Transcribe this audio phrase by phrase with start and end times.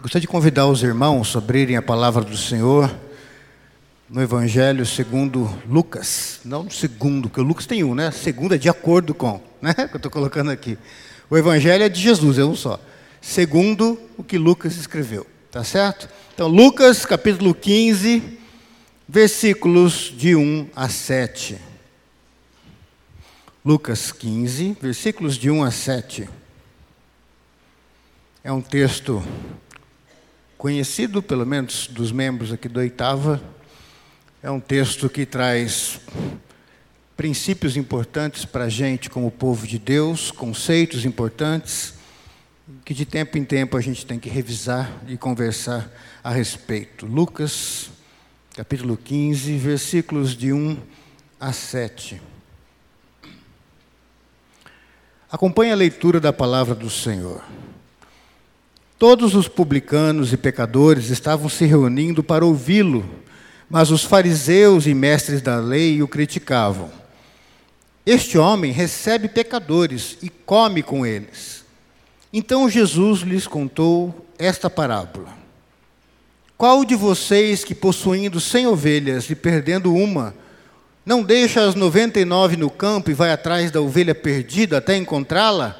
[0.00, 2.96] Gostaria de convidar os irmãos a abrirem a palavra do Senhor
[4.08, 6.38] no Evangelho segundo Lucas.
[6.44, 8.12] Não segundo, porque o Lucas tem um, né?
[8.12, 9.74] Segundo é de acordo com, né?
[9.90, 10.78] Que eu estou colocando aqui.
[11.28, 12.80] O Evangelho é de Jesus, é um só.
[13.20, 16.08] Segundo o que Lucas escreveu, tá certo?
[16.32, 18.38] Então, Lucas capítulo 15,
[19.08, 21.58] versículos de 1 a 7.
[23.64, 26.30] Lucas 15, versículos de 1 a 7.
[28.44, 29.20] É um texto
[30.58, 33.40] conhecido, pelo menos dos membros aqui do oitava.
[34.42, 36.00] É um texto que traz
[37.16, 41.94] princípios importantes para a gente como povo de Deus, conceitos importantes,
[42.84, 45.90] que de tempo em tempo a gente tem que revisar e conversar
[46.22, 47.06] a respeito.
[47.06, 47.90] Lucas,
[48.54, 50.76] capítulo 15, versículos de 1
[51.40, 52.20] a 7.
[55.30, 57.44] Acompanhe a leitura da palavra do Senhor.
[58.98, 63.08] Todos os publicanos e pecadores estavam se reunindo para ouvi-lo,
[63.70, 66.90] mas os fariseus e mestres da lei o criticavam.
[68.04, 71.64] Este homem recebe pecadores e come com eles.
[72.32, 75.28] Então Jesus lhes contou esta parábola:
[76.56, 80.34] Qual de vocês que possuindo cem ovelhas e perdendo uma,
[81.06, 84.96] não deixa as noventa e nove no campo e vai atrás da ovelha perdida até
[84.96, 85.78] encontrá-la?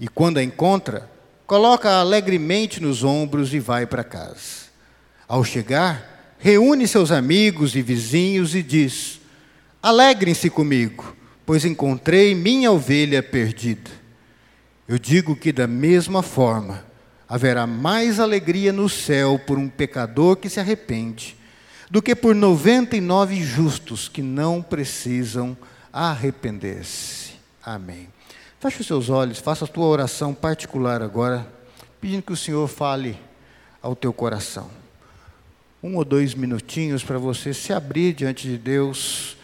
[0.00, 1.08] E quando a encontra,
[1.46, 4.66] coloca alegremente nos ombros e vai para casa.
[5.28, 9.20] Ao chegar, reúne seus amigos e vizinhos e diz:
[9.82, 13.90] Alegrem-se comigo, pois encontrei minha ovelha perdida.
[14.88, 16.84] Eu digo que da mesma forma
[17.28, 21.36] haverá mais alegria no céu por um pecador que se arrepende
[21.90, 25.56] do que por 99 justos que não precisam
[25.92, 27.32] arrepender-se.
[27.62, 28.08] Amém.
[28.66, 31.46] Feche os seus olhos, faça a tua oração particular agora,
[32.00, 33.16] pedindo que o Senhor fale
[33.80, 34.68] ao teu coração.
[35.80, 39.36] Um ou dois minutinhos para você se abrir diante de Deus.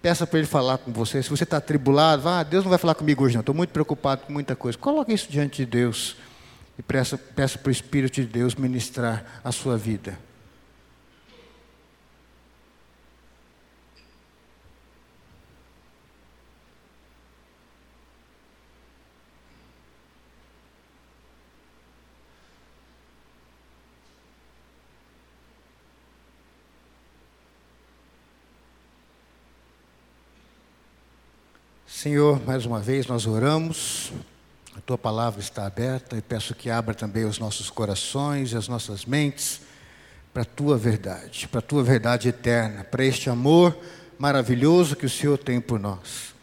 [0.00, 1.22] Peça para Ele falar com você.
[1.22, 3.40] Se você está atribulado, ah, Deus não vai falar comigo hoje, não.
[3.40, 4.78] Estou muito preocupado com muita coisa.
[4.78, 6.16] Coloque isso diante de Deus
[6.78, 10.18] e peça, peça para o Espírito de Deus ministrar a sua vida.
[32.02, 34.12] Senhor, mais uma vez nós oramos,
[34.76, 38.66] a tua palavra está aberta e peço que abra também os nossos corações e as
[38.66, 39.60] nossas mentes
[40.34, 43.78] para a tua verdade, para a tua verdade eterna, para este amor
[44.18, 46.34] maravilhoso que o Senhor tem por nós.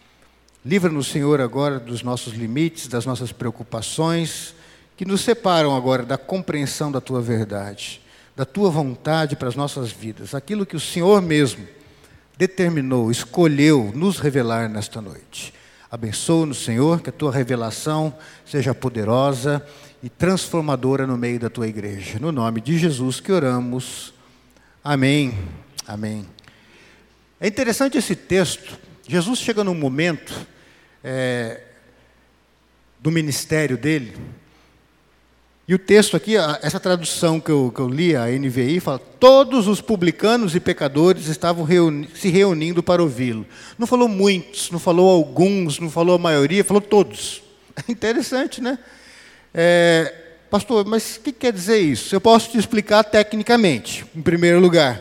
[0.66, 4.56] Livra-nos, Senhor, agora dos nossos limites, das nossas preocupações,
[4.96, 8.02] que nos separam agora da compreensão da tua verdade,
[8.34, 11.68] da tua vontade para as nossas vidas, aquilo que o Senhor mesmo
[12.40, 15.54] determinou, escolheu nos revelar nesta noite.
[15.92, 19.62] Abençoa-nos, Senhor, que a tua revelação seja poderosa
[20.02, 22.18] e transformadora no meio da tua igreja.
[22.18, 24.14] No nome de Jesus que oramos.
[24.82, 25.38] Amém.
[25.86, 26.26] Amém.
[27.42, 28.80] É interessante esse texto.
[29.06, 30.34] Jesus chega num momento
[31.04, 31.62] é,
[33.02, 34.16] do ministério dele
[35.70, 39.68] e o texto aqui, essa tradução que eu, que eu li, a NVI, fala: todos
[39.68, 43.46] os publicanos e pecadores estavam reuni se reunindo para ouvi-lo.
[43.78, 47.44] Não falou muitos, não falou alguns, não falou a maioria, falou todos.
[47.76, 48.80] É interessante, né?
[49.54, 50.12] É,
[50.50, 52.16] pastor, mas o que quer dizer isso?
[52.16, 55.00] Eu posso te explicar tecnicamente, em primeiro lugar.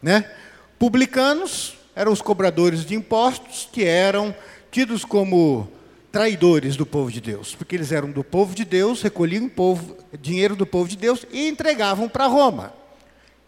[0.00, 0.30] Né?
[0.78, 4.32] Publicanos eram os cobradores de impostos que eram
[4.70, 5.68] tidos como
[6.14, 10.54] traidores do povo de Deus, porque eles eram do povo de Deus, recolhiam povo, dinheiro
[10.54, 12.72] do povo de Deus e entregavam para Roma,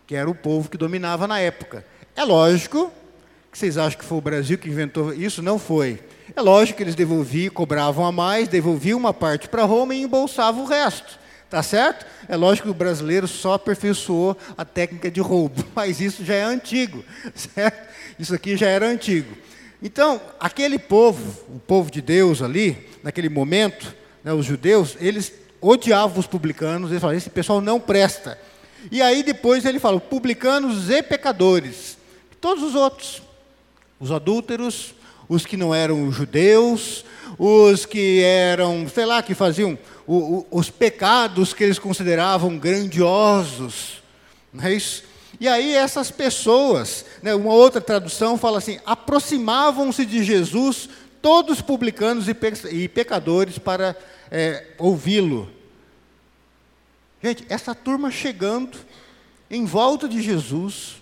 [0.05, 1.87] que era o povo que dominava na época.
[2.17, 2.91] É lógico
[3.53, 5.41] que vocês acham que foi o Brasil que inventou isso?
[5.41, 6.01] Não foi.
[6.35, 10.65] É lógico que eles devolviam, cobravam a mais, devolviam uma parte para Roma e embolsavam
[10.65, 11.21] o resto.
[11.49, 12.05] Tá certo?
[12.29, 16.43] É lógico que o brasileiro só aperfeiçoou a técnica de roubo, mas isso já é
[16.43, 17.95] antigo, certo?
[18.19, 19.37] Isso aqui já era antigo.
[19.87, 23.95] Então, aquele povo, o povo de Deus ali, naquele momento,
[24.25, 28.37] né, os judeus, eles odiavam os publicanos, eles falavam, esse pessoal não presta.
[28.91, 31.97] E aí depois ele fala, publicanos e pecadores.
[32.41, 33.23] Todos os outros,
[34.01, 34.93] os adúlteros,
[35.29, 37.05] os que não eram judeus,
[37.39, 44.03] os que eram, sei lá, que faziam o, o, os pecados que eles consideravam grandiosos.
[44.53, 45.05] Não é isso?
[45.39, 50.89] E aí essas pessoas, né, uma outra tradução fala assim, aproximavam-se de Jesus
[51.21, 53.97] todos publicanos e pecadores para
[54.31, 55.51] é, ouvi-lo.
[57.23, 58.79] Gente, essa turma chegando
[59.51, 60.97] em volta de Jesus,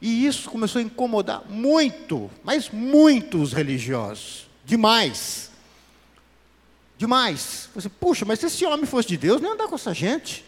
[0.00, 4.48] e isso começou a incomodar muito, mas muito os religiosos.
[4.64, 5.50] Demais.
[6.98, 7.68] Demais.
[7.74, 10.44] Você, puxa, mas se esse homem fosse de Deus, não andar com essa gente.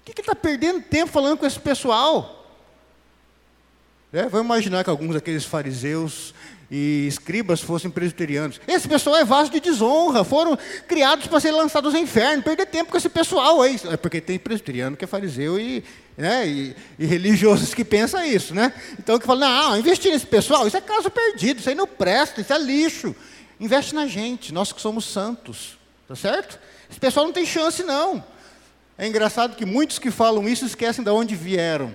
[0.00, 2.39] O que ele está perdendo tempo falando com esse pessoal?
[4.12, 6.34] É, imaginar que alguns daqueles fariseus
[6.70, 8.60] e escribas fossem presbiterianos.
[8.66, 12.42] Esse pessoal é vaso de desonra, foram criados para ser lançados ao inferno.
[12.42, 13.78] Perder tempo com esse pessoal aí.
[13.90, 15.82] É porque tem presbiteriano que é fariseu e,
[16.16, 18.54] né, e, e religiosos que pensam isso.
[18.54, 18.72] Né?
[18.98, 22.40] Então que fala, não, investir nesse pessoal, isso é caso perdido, isso aí não presta,
[22.40, 23.14] isso é lixo.
[23.58, 25.78] Investe na gente, nós que somos santos.
[26.06, 26.58] Tá certo?
[26.90, 28.24] Esse pessoal não tem chance, não.
[28.98, 31.94] É engraçado que muitos que falam isso esquecem de onde vieram.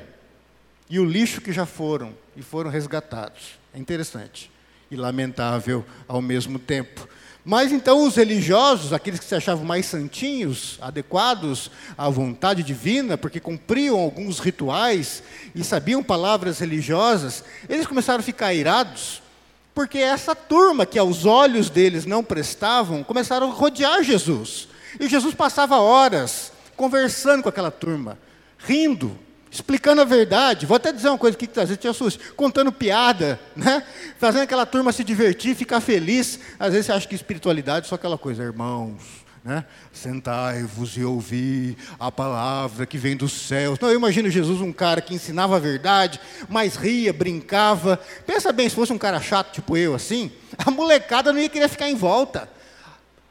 [0.89, 3.57] E o lixo que já foram e foram resgatados.
[3.73, 4.51] É interessante
[4.89, 7.07] e lamentável ao mesmo tempo.
[7.43, 13.39] Mas então os religiosos, aqueles que se achavam mais santinhos, adequados à vontade divina, porque
[13.39, 15.21] cumpriam alguns rituais
[15.53, 19.21] e sabiam palavras religiosas, eles começaram a ficar irados,
[19.75, 24.67] porque essa turma que aos olhos deles não prestavam, começaram a rodear Jesus.
[24.99, 28.17] E Jesus passava horas conversando com aquela turma,
[28.57, 29.15] rindo,
[29.55, 30.65] explicando a verdade.
[30.65, 33.83] Vou até dizer uma coisa aqui que às vezes te assusta, contando piada, né?
[34.17, 36.39] fazendo aquela turma se divertir, ficar feliz.
[36.59, 39.25] Às vezes você acha que espiritualidade é só aquela coisa, irmãos.
[39.43, 39.63] Né?
[39.93, 43.77] Sentai-vos e ouvi a palavra que vem dos céus.
[43.79, 46.19] Não, eu imagino Jesus um cara que ensinava a verdade,
[46.49, 47.99] mas ria, brincava.
[48.25, 51.69] Pensa bem, se fosse um cara chato tipo eu assim, a molecada não ia querer
[51.69, 52.49] ficar em volta.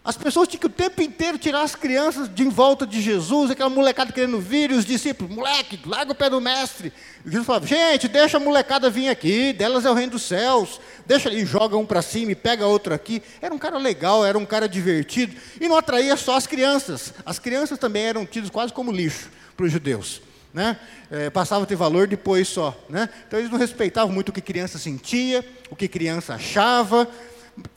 [0.04, 3.50] As pessoas tinham que o tempo inteiro tirar as crianças de em volta de Jesus,
[3.50, 6.92] aquela molecada querendo vir, e os discípulos, moleque, larga o pé do mestre.
[7.24, 10.78] E Jesus falava, gente, deixa a molecada vir aqui, delas é o reino dos céus,
[11.06, 13.22] deixa e joga um para cima e pega outro aqui.
[13.40, 17.14] Era um cara legal, era um cara divertido, e não atraía só as crianças.
[17.24, 20.20] As crianças também eram tidas quase como lixo para os judeus.
[20.52, 20.78] Né?
[21.10, 22.78] É, passava a ter valor depois só.
[22.90, 23.08] Né?
[23.26, 27.08] Então eles não respeitavam muito o que criança sentia, o que criança achava,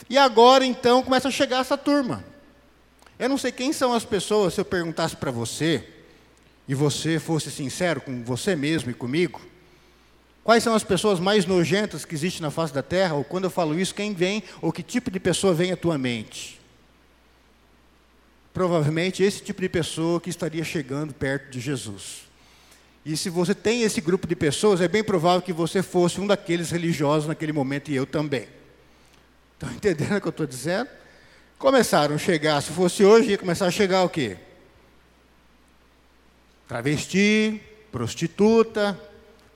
[0.09, 2.23] e agora então começa a chegar essa turma.
[3.19, 5.83] Eu não sei quem são as pessoas, se eu perguntasse para você,
[6.67, 9.41] e você fosse sincero com você mesmo e comigo,
[10.43, 13.15] quais são as pessoas mais nojentas que existem na face da terra?
[13.15, 15.97] Ou quando eu falo isso, quem vem, ou que tipo de pessoa vem à tua
[15.97, 16.59] mente?
[18.53, 22.27] Provavelmente esse tipo de pessoa que estaria chegando perto de Jesus.
[23.05, 26.27] E se você tem esse grupo de pessoas, é bem provável que você fosse um
[26.27, 28.56] daqueles religiosos naquele momento e eu também.
[29.57, 30.87] Estão entendendo o que eu estou dizendo?
[31.57, 34.37] Começaram a chegar, se fosse hoje, ia começar a chegar o quê?
[36.67, 37.59] Travesti,
[37.91, 38.99] prostituta,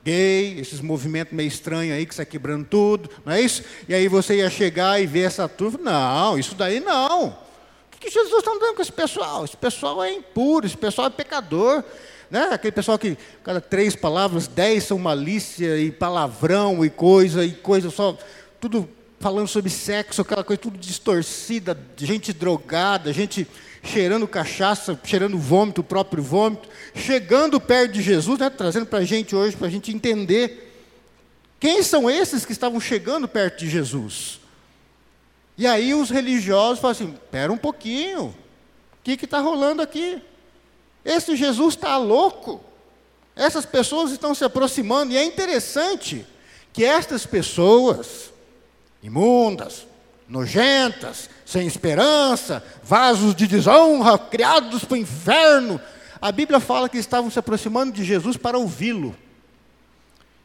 [0.03, 3.63] gay, esses movimentos meio estranhos aí que está quebrando tudo, não é isso?
[3.87, 7.27] E aí você ia chegar e ver essa turma, não, isso daí não.
[7.27, 9.45] O que, Jesus está dando com esse pessoal?
[9.45, 11.83] Esse pessoal é impuro, esse pessoal é pecador.
[12.31, 12.49] Né?
[12.51, 17.91] Aquele pessoal que cada três palavras, dez são malícia e palavrão e coisa, e coisa
[17.91, 18.17] só,
[18.59, 18.89] tudo
[19.21, 23.47] falando sobre sexo, aquela coisa tudo distorcida, gente drogada, gente
[23.83, 29.05] cheirando cachaça, cheirando vômito, o próprio vômito, chegando perto de Jesus, né, trazendo para a
[29.05, 30.71] gente hoje, para a gente entender
[31.59, 34.39] quem são esses que estavam chegando perto de Jesus.
[35.57, 38.35] E aí os religiosos falam assim: espera um pouquinho, o
[39.03, 40.21] que está rolando aqui?
[41.05, 42.61] Esse Jesus está louco.
[43.35, 46.25] Essas pessoas estão se aproximando, e é interessante
[46.73, 48.30] que estas pessoas,
[49.01, 49.85] imundas,
[50.27, 55.81] nojentas, sem esperança, vasos de desonra, criados para o inferno.
[56.21, 59.15] A Bíblia fala que estavam se aproximando de Jesus para ouvi-lo.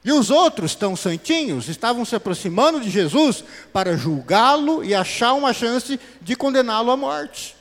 [0.05, 5.53] E os outros, tão santinhos, estavam se aproximando de Jesus para julgá-lo e achar uma
[5.53, 7.56] chance de condená-lo à morte.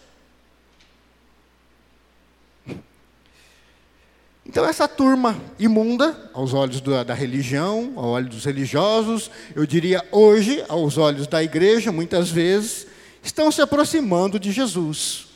[4.55, 10.01] Então, essa turma imunda, aos olhos da, da, religião, aos olhos dos religiosos, eu diria
[10.13, 12.87] hoje, aos olhos da igreja, muitas vezes,
[13.21, 15.27] estão se aproximando de Jesus.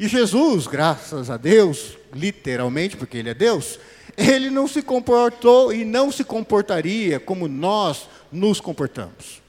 [0.00, 3.78] E Jesus, graças a Deus, literalmente, porque Ele é Deus,
[4.16, 9.42] Ele não se comportou e não se comportaria como nós nos comportamos.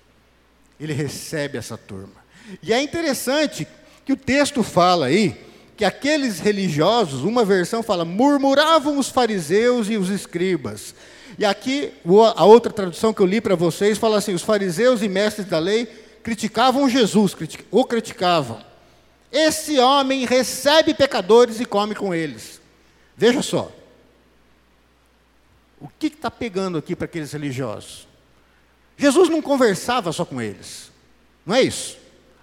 [0.77, 2.21] Ele recebe essa turma.
[2.61, 3.65] E é interessante
[4.03, 5.52] que o texto fala aí,
[5.83, 10.95] que aqueles religiosos, uma versão fala, murmuravam os fariseus e os escribas.
[11.37, 11.91] E aqui,
[12.37, 15.59] a outra tradução que eu li para vocês fala assim: os fariseus e mestres da
[15.59, 15.85] lei
[16.23, 17.35] criticavam Jesus,
[17.69, 18.63] o criticavam.
[19.29, 22.61] Esse homem recebe pecadores e come com eles.
[23.17, 23.69] Veja só.
[25.81, 28.07] O que está pegando aqui para aqueles religiosos?
[28.95, 30.89] Jesus não conversava só com eles.
[31.45, 31.97] Não é isso?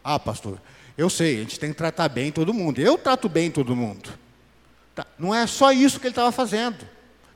[0.05, 0.61] Ah, pastor,
[1.01, 2.79] eu sei, a gente tem que tratar bem todo mundo.
[2.79, 4.11] Eu trato bem todo mundo.
[4.95, 6.87] Tá, não é só isso que ele estava fazendo.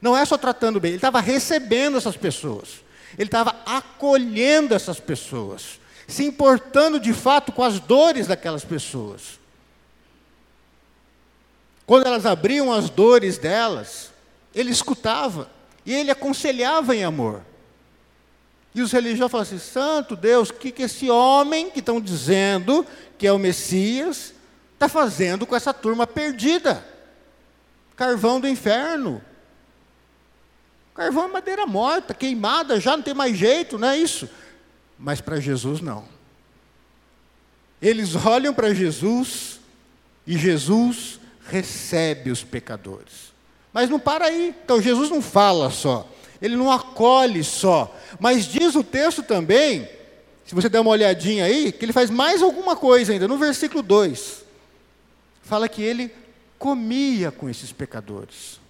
[0.03, 2.83] Não é só tratando bem, ele estava recebendo essas pessoas.
[3.17, 9.41] Ele estava acolhendo essas pessoas, se importando de fato com as dores daquelas pessoas.
[11.87, 14.11] Quando elas abriam as dores delas,
[14.55, 15.51] ele escutava
[15.87, 17.41] e ele aconselhava em amor.
[18.75, 22.85] E os religiosos falam assim: Santo Deus, o que, que esse homem que estão dizendo
[23.17, 24.35] que é o Messias
[24.73, 26.85] está fazendo com essa turma perdida?
[27.97, 29.23] Carvão do inferno.
[30.95, 34.29] Carvão é madeira morta, queimada, já não tem mais jeito, não é isso?
[34.99, 36.05] Mas para Jesus não.
[37.83, 39.61] Eles olham para Jesus
[40.27, 43.35] e Jesus recebe os pecadores.
[43.73, 44.55] Mas não para aí.
[44.65, 46.09] Então Jesus não fala só,
[46.41, 49.89] ele não acolhe só, mas diz o texto também,
[50.45, 53.83] se você der uma olhadinha aí, que ele faz mais alguma coisa ainda, no versículo
[53.83, 54.45] 2.
[55.43, 56.13] Fala que ele
[56.59, 58.61] comia com esses pecadores.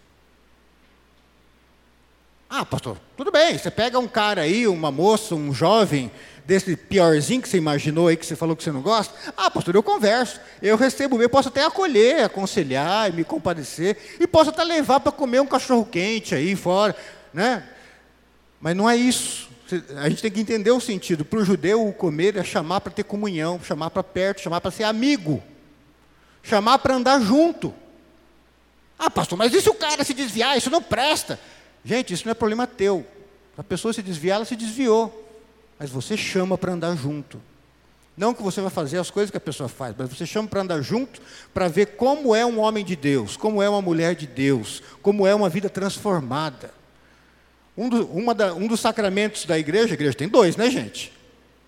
[2.48, 6.10] Ah, pastor, tudo bem, você pega um cara aí, uma moça, um jovem,
[6.44, 9.14] desse piorzinho que você imaginou aí, que você falou que você não gosta.
[9.36, 14.50] Ah, pastor, eu converso, eu recebo, eu posso até acolher, aconselhar, me compadecer, e posso
[14.50, 16.94] até levar para comer um cachorro quente aí fora,
[17.32, 17.64] né?
[18.64, 19.50] Mas não é isso.
[19.98, 21.22] A gente tem que entender o sentido.
[21.22, 24.70] Para o judeu, o comer é chamar para ter comunhão, chamar para perto, chamar para
[24.70, 25.42] ser amigo,
[26.42, 27.74] chamar para andar junto.
[28.98, 30.56] Ah, pastor, mas e se o cara se desviar?
[30.56, 31.38] Isso não presta.
[31.84, 33.06] Gente, isso não é problema teu.
[33.54, 35.12] A pessoa se desviar, ela se desviou.
[35.78, 37.42] Mas você chama para andar junto.
[38.16, 40.62] Não que você vai fazer as coisas que a pessoa faz, mas você chama para
[40.62, 41.20] andar junto
[41.52, 45.26] para ver como é um homem de Deus, como é uma mulher de Deus, como
[45.26, 46.72] é uma vida transformada.
[47.76, 51.12] Um, do, da, um dos sacramentos da igreja, a igreja tem dois, né, gente?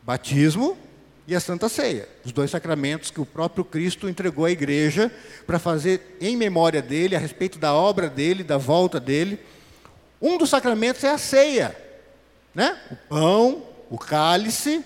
[0.02, 0.78] Batismo
[1.26, 2.08] e a Santa Ceia.
[2.24, 5.10] Os dois sacramentos que o próprio Cristo entregou à igreja
[5.46, 9.40] para fazer em memória dele, a respeito da obra dele, da volta dele.
[10.22, 11.76] Um dos sacramentos é a ceia,
[12.54, 12.78] né?
[12.90, 14.84] O pão, o cálice.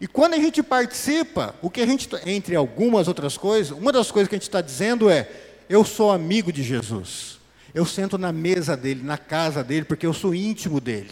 [0.00, 4.10] E quando a gente participa, o que a gente, entre algumas outras coisas, uma das
[4.10, 5.28] coisas que a gente está dizendo é:
[5.68, 7.41] eu sou amigo de Jesus.
[7.74, 11.10] Eu sento na mesa dele, na casa dele, porque eu sou íntimo dele.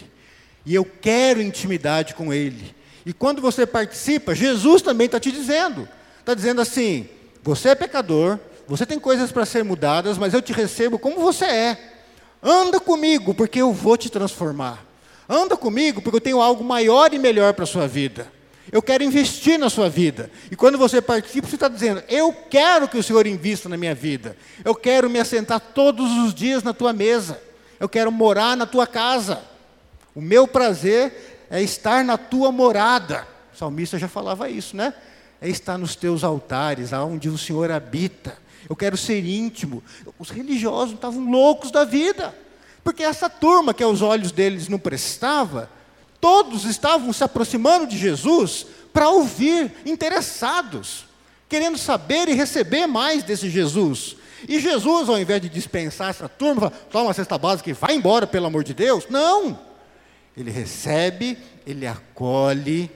[0.66, 2.74] E eu quero intimidade com ele.
[3.04, 5.88] E quando você participa, Jesus também está te dizendo:
[6.18, 7.08] está dizendo assim,
[7.42, 8.38] você é pecador,
[8.68, 11.78] você tem coisas para ser mudadas, mas eu te recebo como você é.
[12.42, 14.84] Anda comigo, porque eu vou te transformar.
[15.28, 18.30] Anda comigo, porque eu tenho algo maior e melhor para a sua vida.
[18.72, 20.30] Eu quero investir na sua vida.
[20.50, 23.94] E quando você participa, você está dizendo: Eu quero que o Senhor invista na minha
[23.94, 24.36] vida.
[24.64, 27.40] Eu quero me assentar todos os dias na tua mesa.
[27.78, 29.42] Eu quero morar na tua casa.
[30.14, 33.26] O meu prazer é estar na tua morada.
[33.52, 34.94] O salmista já falava isso, né?
[35.40, 38.36] É estar nos teus altares, aonde o Senhor habita
[38.68, 39.82] eu quero ser íntimo.
[40.18, 42.34] Os religiosos estavam loucos da vida,
[42.84, 45.70] porque essa turma que aos olhos deles não prestava,
[46.20, 51.06] todos estavam se aproximando de Jesus para ouvir, interessados,
[51.48, 54.16] querendo saber e receber mais desse Jesus.
[54.48, 58.26] E Jesus, ao invés de dispensar essa turma, toma a cesta básica e vai embora,
[58.26, 59.58] pelo amor de Deus, não.
[60.36, 61.36] Ele recebe,
[61.66, 62.90] ele acolhe,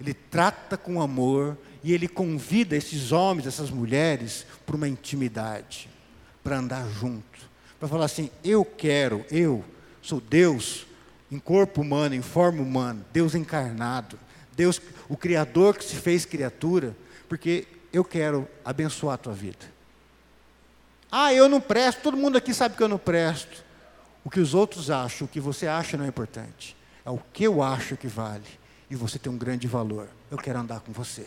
[0.00, 5.88] ele trata com amor, e ele convida esses homens, essas mulheres, para uma intimidade,
[6.44, 7.24] para andar junto,
[7.78, 9.64] para falar assim: eu quero, eu
[10.02, 10.86] sou Deus
[11.30, 14.18] em corpo humano, em forma humana, Deus encarnado,
[14.56, 16.96] Deus, o Criador que se fez criatura,
[17.28, 19.80] porque eu quero abençoar a tua vida.
[21.10, 23.64] Ah, eu não presto, todo mundo aqui sabe que eu não presto.
[24.24, 26.76] O que os outros acham, o que você acha não é importante.
[27.04, 28.44] É o que eu acho que vale.
[28.88, 30.08] E você tem um grande valor.
[30.30, 31.26] Eu quero andar com você.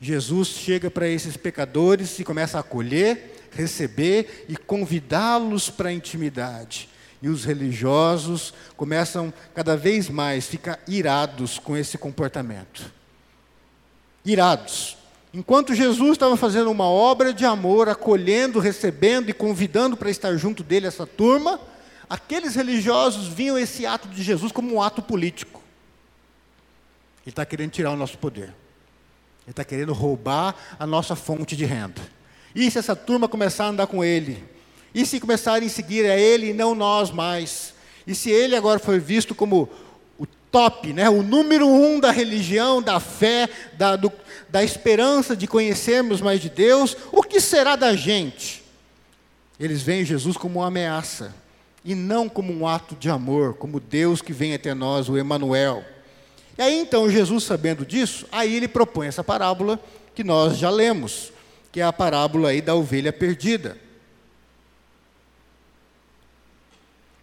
[0.00, 6.88] Jesus chega para esses pecadores e começa a acolher, receber e convidá-los para a intimidade.
[7.22, 12.92] E os religiosos começam cada vez mais ficar irados com esse comportamento.
[14.24, 14.96] Irados.
[15.32, 20.62] Enquanto Jesus estava fazendo uma obra de amor, acolhendo, recebendo e convidando para estar junto
[20.62, 21.58] dele essa turma,
[22.10, 25.62] aqueles religiosos viam esse ato de Jesus como um ato político.
[27.24, 28.52] Ele está querendo tirar o nosso poder.
[29.44, 32.02] Ele está querendo roubar a nossa fonte de renda.
[32.54, 34.44] E se essa turma começar a andar com ele?
[34.94, 37.72] E se começarem a seguir a ele e não nós mais?
[38.06, 39.68] E se ele agora for visto como
[40.18, 44.12] o top, né, o número um da religião, da fé, da, do,
[44.48, 48.62] da esperança de conhecermos mais de Deus, o que será da gente?
[49.58, 51.34] Eles veem Jesus como uma ameaça
[51.84, 55.84] e não como um ato de amor, como Deus que vem até nós, o Emanuel.
[56.58, 59.80] E aí então Jesus, sabendo disso, aí ele propõe essa parábola
[60.14, 61.32] que nós já lemos,
[61.70, 63.78] que é a parábola aí da ovelha perdida.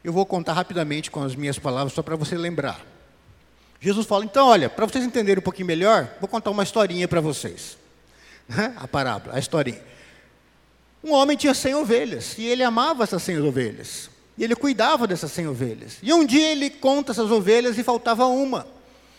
[0.10, 2.84] Eu vou contar rapidamente com as minhas palavras, só para você lembrar.
[3.80, 7.22] Jesus fala: então, olha, para vocês entenderem um pouquinho melhor, vou contar uma historinha para
[7.22, 7.78] vocês.
[8.76, 9.80] A parábola, a historinha.
[11.04, 14.10] Um homem tinha 100 ovelhas e ele amava essas 100 ovelhas.
[14.36, 15.98] E ele cuidava dessas 100 ovelhas.
[16.02, 18.66] E um dia ele conta essas ovelhas e faltava uma.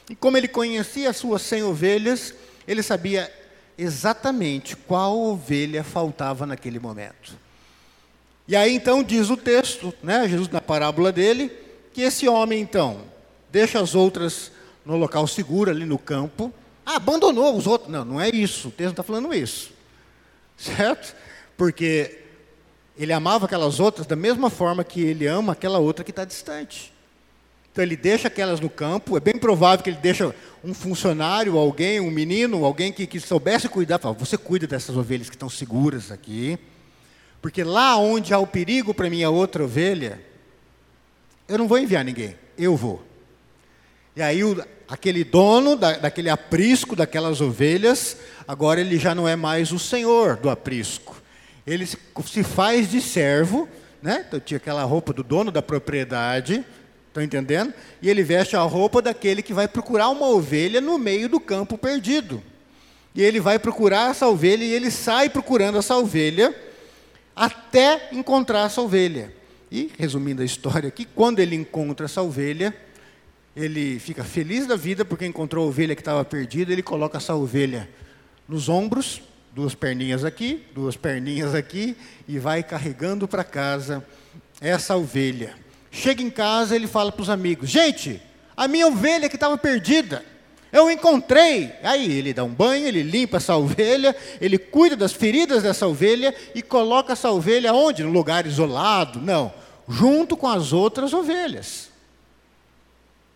[0.08, 2.34] E como ele conhecia as suas 100 ovelhas,
[2.66, 3.32] ele sabia
[3.78, 7.38] exatamente qual ovelha faltava naquele momento.
[8.50, 11.52] E aí então diz o texto, né, Jesus na parábola dele,
[11.92, 13.02] que esse homem então
[13.48, 14.50] deixa as outras
[14.84, 16.52] no local seguro ali no campo,
[16.84, 17.88] ah, abandonou os outros.
[17.88, 19.70] Não, não é isso, o texto não está falando isso.
[20.56, 21.14] Certo?
[21.56, 22.24] Porque
[22.98, 26.92] ele amava aquelas outras da mesma forma que ele ama aquela outra que está distante.
[27.70, 32.00] Então ele deixa aquelas no campo, é bem provável que ele deixa um funcionário, alguém,
[32.00, 36.10] um menino, alguém que, que soubesse cuidar, fala, você cuida dessas ovelhas que estão seguras
[36.10, 36.58] aqui,
[37.40, 40.20] porque lá onde há o perigo para minha outra ovelha,
[41.48, 43.02] eu não vou enviar ninguém, eu vou.
[44.14, 48.16] E aí o, aquele dono da, daquele aprisco, daquelas ovelhas,
[48.46, 51.20] agora ele já não é mais o senhor do aprisco.
[51.66, 53.68] Ele se, se faz de servo,
[54.02, 54.24] né?
[54.26, 56.64] Então tinha aquela roupa do dono da propriedade,
[57.08, 57.72] estão entendendo?
[58.02, 61.78] E ele veste a roupa daquele que vai procurar uma ovelha no meio do campo
[61.78, 62.42] perdido.
[63.14, 66.54] E ele vai procurar essa ovelha e ele sai procurando essa ovelha
[67.34, 69.32] até encontrar essa ovelha.
[69.70, 72.74] E, resumindo a história aqui, quando ele encontra essa ovelha,
[73.54, 77.34] ele fica feliz da vida porque encontrou a ovelha que estava perdida, ele coloca essa
[77.34, 77.88] ovelha
[78.48, 79.22] nos ombros,
[79.52, 81.96] duas perninhas aqui, duas perninhas aqui,
[82.26, 84.04] e vai carregando para casa
[84.60, 85.54] essa ovelha.
[85.90, 88.20] Chega em casa, ele fala para os amigos: Gente,
[88.56, 90.24] a minha ovelha que estava perdida,
[90.72, 91.72] eu encontrei.
[91.82, 96.34] Aí ele dá um banho, ele limpa essa ovelha, ele cuida das feridas dessa ovelha
[96.54, 98.02] e coloca essa ovelha onde?
[98.02, 99.20] No lugar isolado?
[99.20, 99.52] Não,
[99.88, 101.90] junto com as outras ovelhas.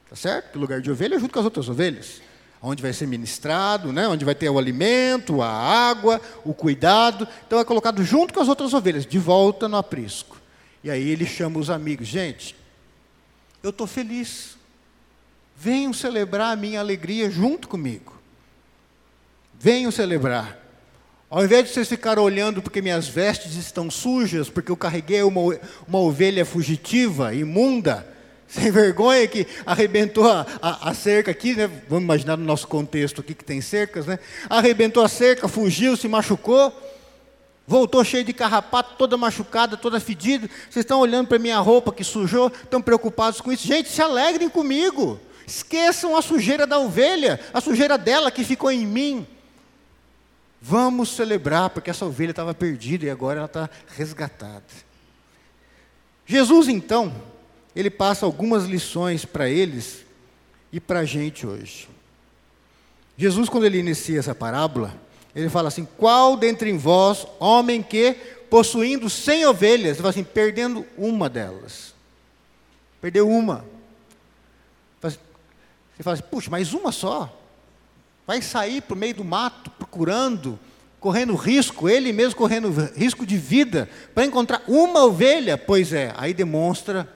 [0.09, 0.53] Tá certo?
[0.53, 2.23] Que lugar de ovelha é junto com as outras ovelhas.
[2.63, 4.09] Onde vai ser ministrado, né?
[4.09, 7.29] onde vai ter o alimento, a água, o cuidado.
[7.47, 10.41] Então é colocado junto com as outras ovelhas, de volta no aprisco.
[10.83, 12.55] E aí ele chama os amigos: gente,
[13.63, 14.57] eu estou feliz.
[15.57, 18.15] Venham celebrar a minha alegria junto comigo.
[19.59, 20.59] Venham celebrar.
[21.31, 25.59] Ao invés de vocês ficarem olhando porque minhas vestes estão sujas, porque eu carreguei uma,
[25.89, 28.07] uma ovelha fugitiva, imunda,
[28.47, 31.69] sem vergonha que arrebentou a, a, a, cerca aqui, né?
[31.89, 34.19] Vamos imaginar no nosso contexto aqui que tem cercas, né?
[34.49, 36.73] Arrebentou a cerca, fugiu, se machucou,
[37.67, 40.49] voltou cheio de carrapato, toda machucada, toda fedida.
[40.71, 43.67] Vocês estão olhando para minha roupa que sujou, estão preocupados com isso.
[43.67, 45.19] Gente, se alegrem comigo.
[45.47, 49.27] Esqueçam a sujeira da ovelha, a sujeira dela que ficou em mim.
[50.61, 54.65] Vamos celebrar, porque essa ovelha estava perdida e agora ela está resgatada.
[56.27, 57.15] Jesus, então,
[57.77, 60.05] ele passa algumas lições para eles
[60.73, 61.89] e para a gente hoje.
[63.17, 64.95] Jesus, quando ele inicia essa parábola,
[65.35, 68.15] ele fala assim: Qual dentre vós, homem que,
[68.49, 71.95] possuindo cem ovelhas, ele fala assim, perdendo uma delas,
[73.01, 73.65] perdeu uma.
[75.97, 77.41] Você fala assim, puxa, mas uma só?
[78.27, 80.59] Vai sair para o meio do mato procurando,
[80.99, 85.59] correndo risco, ele mesmo correndo risco de vida, para encontrar uma ovelha?
[85.59, 87.09] Pois é, aí demonstra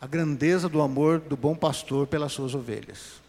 [0.00, 3.22] a grandeza do amor do bom pastor pelas suas ovelhas.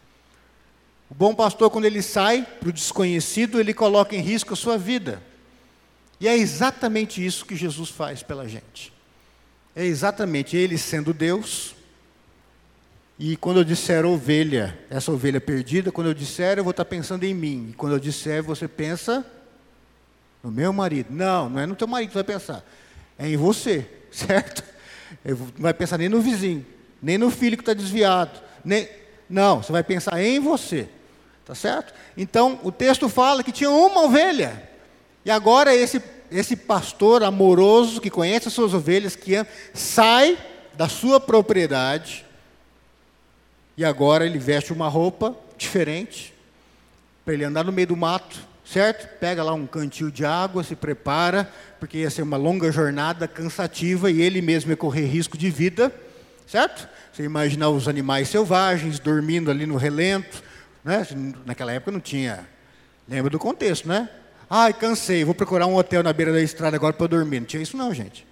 [1.08, 4.76] O bom pastor, quando ele sai para o desconhecido, ele coloca em risco a sua
[4.76, 5.22] vida.
[6.20, 8.92] E é exatamente isso que Jesus faz pela gente.
[9.76, 11.74] É exatamente ele sendo Deus.
[13.18, 17.24] E quando eu disser ovelha, essa ovelha perdida, quando eu disser, eu vou estar pensando
[17.24, 17.68] em mim.
[17.70, 19.24] E quando eu disser, você pensa
[20.42, 21.08] no meu marido.
[21.10, 22.64] Não, não é no teu marido que vai pensar.
[23.16, 24.64] É em você, certo?
[25.24, 26.66] Não vai pensar nem no vizinho,
[27.00, 28.40] nem no filho que está desviado.
[28.64, 28.88] Nem...
[29.30, 30.88] Não, você vai pensar em você.
[31.44, 31.94] Tá certo?
[32.16, 34.70] Então, o texto fala que tinha uma ovelha.
[35.24, 39.34] E agora esse, esse pastor amoroso que conhece as suas ovelhas, que
[39.72, 40.38] sai
[40.74, 42.24] da sua propriedade,
[43.76, 46.32] e agora ele veste uma roupa diferente,
[47.24, 49.08] para ele andar no meio do mato, certo?
[49.18, 54.10] Pega lá um cantil de água, se prepara, porque ia ser uma longa jornada cansativa
[54.10, 55.92] e ele mesmo ia correr risco de vida,
[56.46, 56.88] certo?
[57.12, 60.42] Você imaginar os animais selvagens dormindo ali no relento,
[60.84, 61.06] né?
[61.46, 62.46] Naquela época não tinha.
[63.08, 64.08] Lembra do contexto, né?
[64.48, 67.40] Ai, cansei, vou procurar um hotel na beira da estrada agora para dormir.
[67.40, 68.26] Não tinha isso não, gente.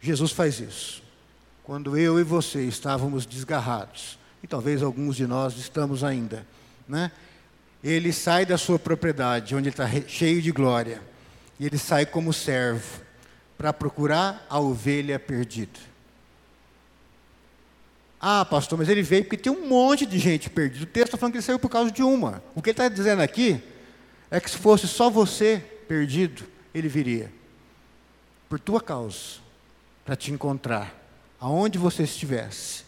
[0.00, 1.02] Jesus faz isso.
[1.68, 6.46] Quando eu e você estávamos desgarrados, e talvez alguns de nós estamos ainda,
[6.88, 7.12] né?
[7.84, 11.02] Ele sai da sua propriedade, onde ele está cheio de glória,
[11.60, 13.02] e ele sai como servo
[13.58, 15.78] para procurar a ovelha perdida.
[18.18, 20.84] Ah, pastor, mas ele veio porque tem um monte de gente perdida.
[20.84, 22.42] O texto está falando que ele saiu por causa de uma.
[22.54, 23.62] O que ele está dizendo aqui
[24.30, 27.30] é que se fosse só você perdido, ele viria.
[28.48, 29.36] Por tua causa,
[30.02, 30.97] para te encontrar,
[31.40, 32.84] aonde você estivesse,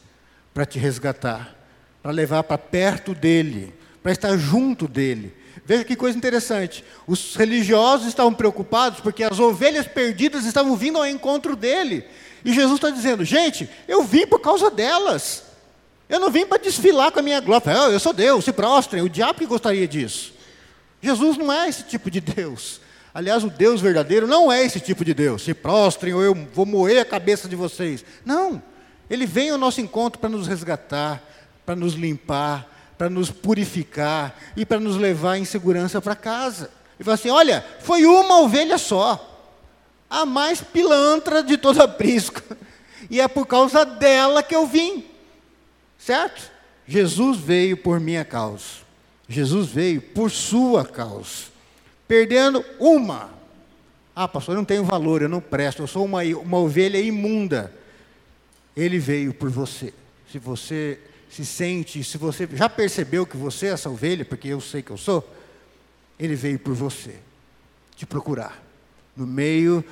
[0.52, 1.56] para te resgatar,
[2.02, 5.34] para levar para perto dele, para estar junto dele.
[5.64, 6.84] Veja que coisa interessante.
[7.06, 12.04] Os religiosos estavam preocupados porque as ovelhas perdidas estavam vindo ao encontro dele.
[12.44, 15.44] E Jesus está dizendo: gente, eu vim por causa delas.
[16.08, 17.70] Eu não vim para desfilar com a minha glória.
[17.92, 19.02] Eu sou Deus, se prostrem.
[19.02, 20.32] O diabo que gostaria disso.
[21.00, 22.79] Jesus não é esse tipo de Deus.
[23.12, 25.42] Aliás, o Deus verdadeiro não é esse tipo de Deus.
[25.42, 28.04] Se prostrem ou eu vou moer a cabeça de vocês.
[28.24, 28.62] Não.
[29.08, 31.20] Ele vem ao nosso encontro para nos resgatar,
[31.66, 36.70] para nos limpar, para nos purificar e para nos levar em segurança para casa.
[36.96, 39.48] Ele fala assim: olha, foi uma ovelha só,
[40.08, 42.44] a mais pilantra de toda a prisca,
[43.10, 45.04] e é por causa dela que eu vim,
[45.98, 46.52] certo?
[46.86, 48.64] Jesus veio por minha causa,
[49.28, 51.50] Jesus veio por sua causa
[52.10, 53.30] perdendo uma.
[54.16, 57.72] Ah, pastor, eu não tenho valor, eu não presto, eu sou uma, uma ovelha imunda.
[58.76, 59.94] Ele veio por você.
[60.28, 60.98] Se você
[61.30, 64.90] se sente, se você já percebeu que você é essa ovelha, porque eu sei que
[64.90, 65.24] eu sou,
[66.18, 67.14] ele veio por você,
[67.94, 68.60] te procurar,
[69.16, 69.84] no meio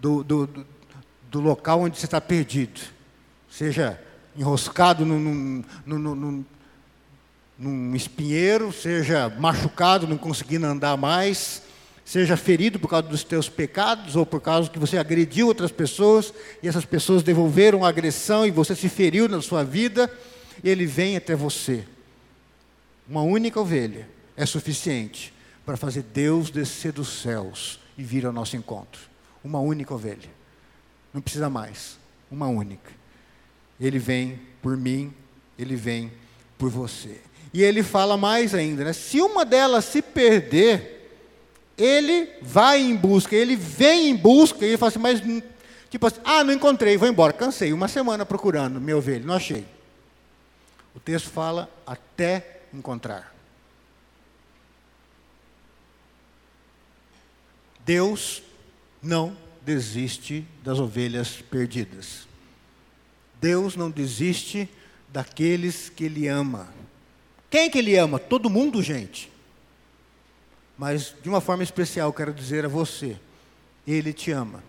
[0.00, 0.66] do, do, do,
[1.32, 2.80] do local onde você está perdido,
[3.50, 4.00] seja
[4.36, 6.44] enroscado num, num
[7.94, 11.62] espinheiro, seja machucado, não conseguindo andar mais,
[12.04, 16.32] seja ferido por causa dos teus pecados ou por causa que você agrediu outras pessoas
[16.62, 20.10] e essas pessoas devolveram a agressão e você se feriu na sua vida,
[20.64, 21.84] ele vem até você.
[23.08, 25.32] Uma única ovelha é suficiente
[25.64, 29.02] para fazer Deus descer dos céus e vir ao nosso encontro.
[29.44, 30.30] Uma única ovelha.
[31.12, 31.98] Não precisa mais.
[32.30, 32.90] Uma única.
[33.78, 35.12] Ele vem por mim,
[35.58, 36.12] ele vem
[36.56, 37.20] por você.
[37.52, 38.92] E ele fala mais ainda, né?
[38.92, 41.18] Se uma delas se perder,
[41.76, 45.20] ele vai em busca, ele vem em busca, e ele fala assim, mas
[45.88, 49.66] tipo assim, ah, não encontrei, vou embora, cansei, uma semana procurando meu ovelha, não achei.
[50.94, 53.34] O texto fala até encontrar.
[57.84, 58.42] Deus
[59.02, 62.28] não desiste das ovelhas perdidas.
[63.40, 64.68] Deus não desiste
[65.08, 66.72] daqueles que Ele ama.
[67.50, 68.18] Quem é que ele ama?
[68.18, 69.30] Todo mundo, gente.
[70.78, 73.18] Mas de uma forma especial, quero dizer a você:
[73.86, 74.62] ele te ama.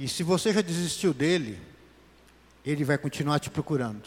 [0.00, 1.60] E se você já desistiu dele,
[2.64, 4.02] ele vai continuar te procurando.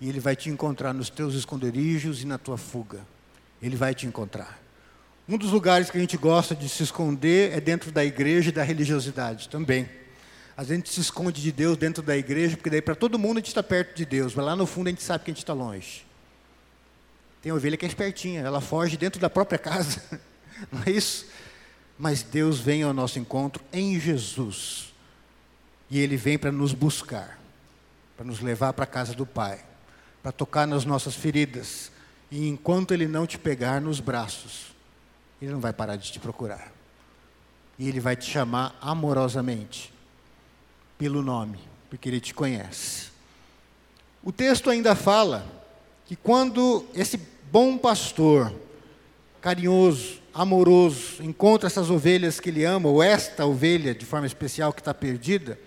[0.00, 3.00] E ele vai te encontrar nos teus esconderijos e na tua fuga.
[3.62, 4.60] Ele vai te encontrar.
[5.28, 8.52] Um dos lugares que a gente gosta de se esconder é dentro da igreja e
[8.52, 9.88] da religiosidade também.
[10.56, 13.40] A gente se esconde de Deus dentro da igreja, porque daí para todo mundo a
[13.40, 15.42] gente está perto de Deus, mas lá no fundo a gente sabe que a gente
[15.42, 16.04] está longe.
[17.46, 20.02] Tem ovelha que é espertinha, ela foge dentro da própria casa.
[20.72, 21.26] Não é isso?
[21.96, 24.92] Mas Deus vem ao nosso encontro em Jesus.
[25.88, 27.38] E Ele vem para nos buscar,
[28.16, 29.64] para nos levar para a casa do Pai,
[30.24, 31.92] para tocar nas nossas feridas.
[32.32, 34.74] E enquanto Ele não te pegar nos braços,
[35.40, 36.72] Ele não vai parar de te procurar.
[37.78, 39.94] E Ele vai te chamar amorosamente,
[40.98, 43.06] pelo nome, porque Ele te conhece.
[44.20, 45.46] O texto ainda fala
[46.06, 48.52] que quando esse bom pastor,
[49.40, 54.82] carinhoso, amoroso, encontra essas ovelhas que ele ama, ou esta ovelha de forma especial que
[54.82, 55.58] está perdida,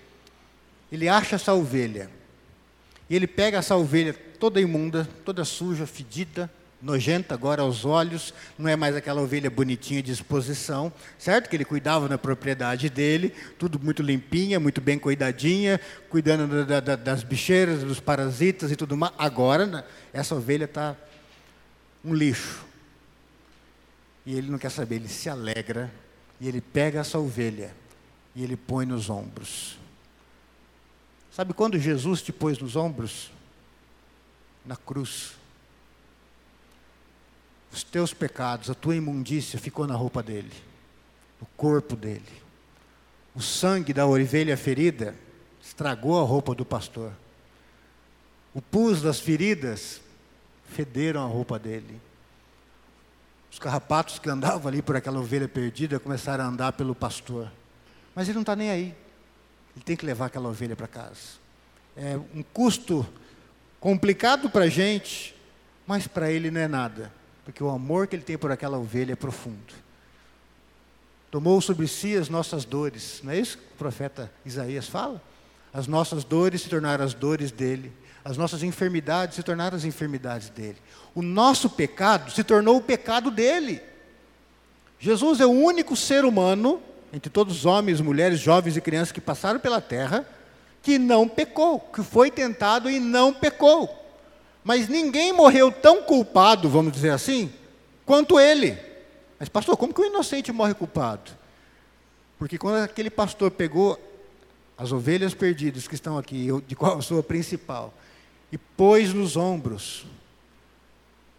[0.92, 2.08] ele acha essa ovelha.
[3.10, 6.48] E ele pega essa ovelha toda imunda, toda suja, fedida,
[6.80, 11.50] nojenta agora aos olhos, não é mais aquela ovelha bonitinha de exposição, certo?
[11.50, 16.96] Que ele cuidava na propriedade dele, tudo muito limpinha, muito bem cuidadinha, cuidando da, da,
[16.96, 19.12] das bicheiras, dos parasitas e tudo mais.
[19.18, 20.96] Agora, né, essa ovelha está
[22.04, 22.66] um lixo.
[24.26, 25.92] E ele não quer saber, ele se alegra
[26.40, 27.76] e ele pega essa ovelha
[28.36, 29.78] e ele põe nos ombros.
[31.32, 33.32] Sabe quando Jesus te pôs nos ombros?
[34.66, 35.34] Na cruz.
[37.72, 40.52] Os teus pecados, a tua imundícia ficou na roupa dele,
[41.40, 42.42] no corpo dele.
[43.36, 45.16] O sangue da ovelha ferida
[45.62, 47.14] estragou a roupa do pastor.
[48.54, 50.02] O pus das feridas
[50.70, 52.00] federam a roupa dele.
[53.52, 57.52] Os carrapatos que andavam ali por aquela ovelha perdida começaram a andar pelo pastor.
[58.16, 58.96] Mas ele não está nem aí.
[59.76, 61.40] Ele tem que levar aquela ovelha para casa.
[61.96, 63.06] É um custo
[63.80, 65.36] complicado para a gente,
[65.88, 67.12] mas para ele não é nada.
[67.44, 69.74] Porque o amor que ele tem por aquela ovelha é profundo.
[71.32, 73.22] Tomou sobre si as nossas dores.
[73.24, 75.22] Não é isso que o profeta Isaías fala?
[75.74, 77.92] As nossas dores se tornaram as dores dele.
[78.24, 80.78] As nossas enfermidades se tornaram as enfermidades dele.
[81.16, 83.82] O nosso pecado se tornou o pecado dele.
[85.00, 86.82] Jesus é o único ser humano,
[87.14, 90.28] entre todos os homens, mulheres, jovens e crianças que passaram pela terra,
[90.82, 93.90] que não pecou, que foi tentado e não pecou.
[94.64, 97.52] Mas ninguém morreu tão culpado, vamos dizer assim,
[98.06, 98.78] quanto ele.
[99.40, 101.32] Mas, pastor, como que o inocente morre culpado?
[102.38, 103.98] Porque quando aquele pastor pegou
[104.78, 107.94] as ovelhas perdidas que estão aqui, de qual a principal,
[108.52, 110.06] e pôs nos ombros,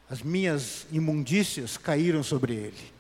[0.09, 2.93] as minhas imundícias caíram sobre ele,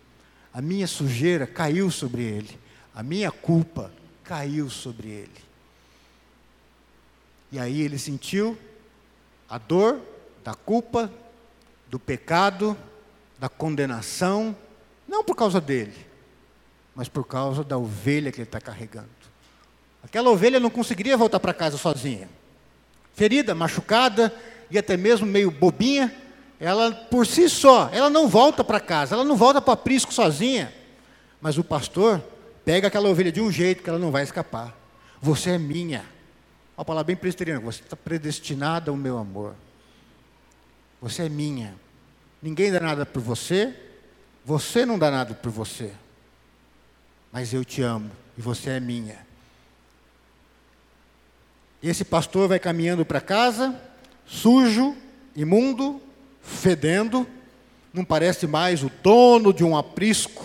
[0.52, 2.58] a minha sujeira caiu sobre ele,
[2.94, 3.92] a minha culpa
[4.24, 5.50] caiu sobre ele.
[7.52, 8.56] E aí ele sentiu
[9.48, 10.00] a dor
[10.44, 11.10] da culpa,
[11.88, 12.76] do pecado,
[13.38, 14.56] da condenação,
[15.08, 16.06] não por causa dele,
[16.94, 19.08] mas por causa da ovelha que ele está carregando.
[20.02, 22.28] Aquela ovelha não conseguiria voltar para casa sozinha.
[23.14, 24.34] Ferida, machucada
[24.70, 26.14] e até mesmo meio bobinha,
[26.58, 30.72] ela por si só, ela não volta para casa, ela não volta para aprisco sozinha.
[31.40, 32.22] Mas o pastor
[32.64, 34.76] pega aquela ovelha de um jeito que ela não vai escapar.
[35.20, 36.04] Você é minha.
[36.76, 39.54] Uma palavra bem presbiteriana, você está predestinada ao meu amor.
[41.00, 41.74] Você é minha.
[42.42, 43.74] Ninguém dá nada por você,
[44.44, 45.92] você não dá nada por você.
[47.32, 49.29] Mas eu te amo e você é minha.
[51.82, 53.74] Esse pastor vai caminhando para casa,
[54.26, 54.94] sujo,
[55.34, 56.00] imundo,
[56.42, 57.26] fedendo,
[57.92, 60.44] não parece mais o dono de um aprisco,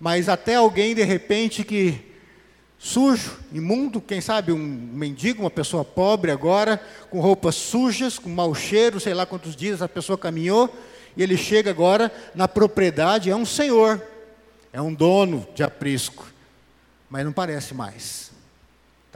[0.00, 2.00] mas até alguém de repente que
[2.78, 8.54] sujo, imundo, quem sabe um mendigo, uma pessoa pobre agora, com roupas sujas, com mau
[8.54, 10.74] cheiro, sei lá quantos dias a pessoa caminhou,
[11.16, 14.02] e ele chega agora na propriedade, é um senhor,
[14.72, 16.26] é um dono de aprisco,
[17.10, 18.35] mas não parece mais.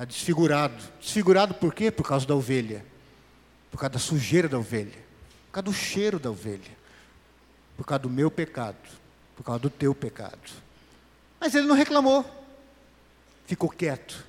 [0.01, 0.83] Está desfigurado.
[0.99, 1.91] Desfigurado por quê?
[1.91, 2.83] Por causa da ovelha.
[3.71, 4.99] Por causa da sujeira da ovelha.
[5.47, 6.81] Por causa do cheiro da ovelha.
[7.77, 8.79] Por causa do meu pecado.
[9.37, 10.39] Por causa do teu pecado.
[11.39, 12.41] Mas ele não reclamou
[13.51, 14.25] ficou quieto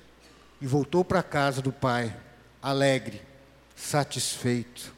[0.60, 2.12] e voltou para a casa do pai,
[2.60, 3.22] alegre,
[3.76, 4.92] satisfeito.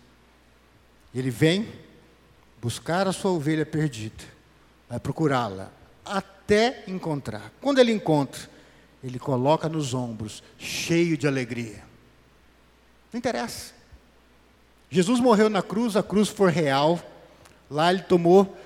[1.15, 1.71] Ele vem
[2.59, 4.25] buscar a sua ovelha perdida,
[4.89, 5.71] vai procurá-la,
[6.03, 7.53] até encontrar.
[7.61, 8.49] Quando ele encontra,
[9.05, 11.85] ele coloca nos ombros, cheio de alegria.
[13.12, 13.75] Não interessa.
[14.90, 16.99] Jesus morreu na cruz, a cruz foi real.
[17.71, 18.57] Lá ele tomou,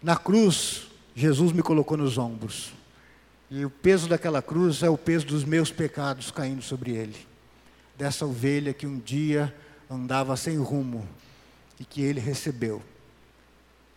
[0.00, 2.72] na cruz, Jesus me colocou nos ombros.
[3.50, 7.16] E o peso daquela cruz é o peso dos meus pecados caindo sobre ele.
[7.98, 9.52] Dessa ovelha que um dia
[9.90, 11.06] andava sem rumo
[11.80, 12.80] e que ele recebeu.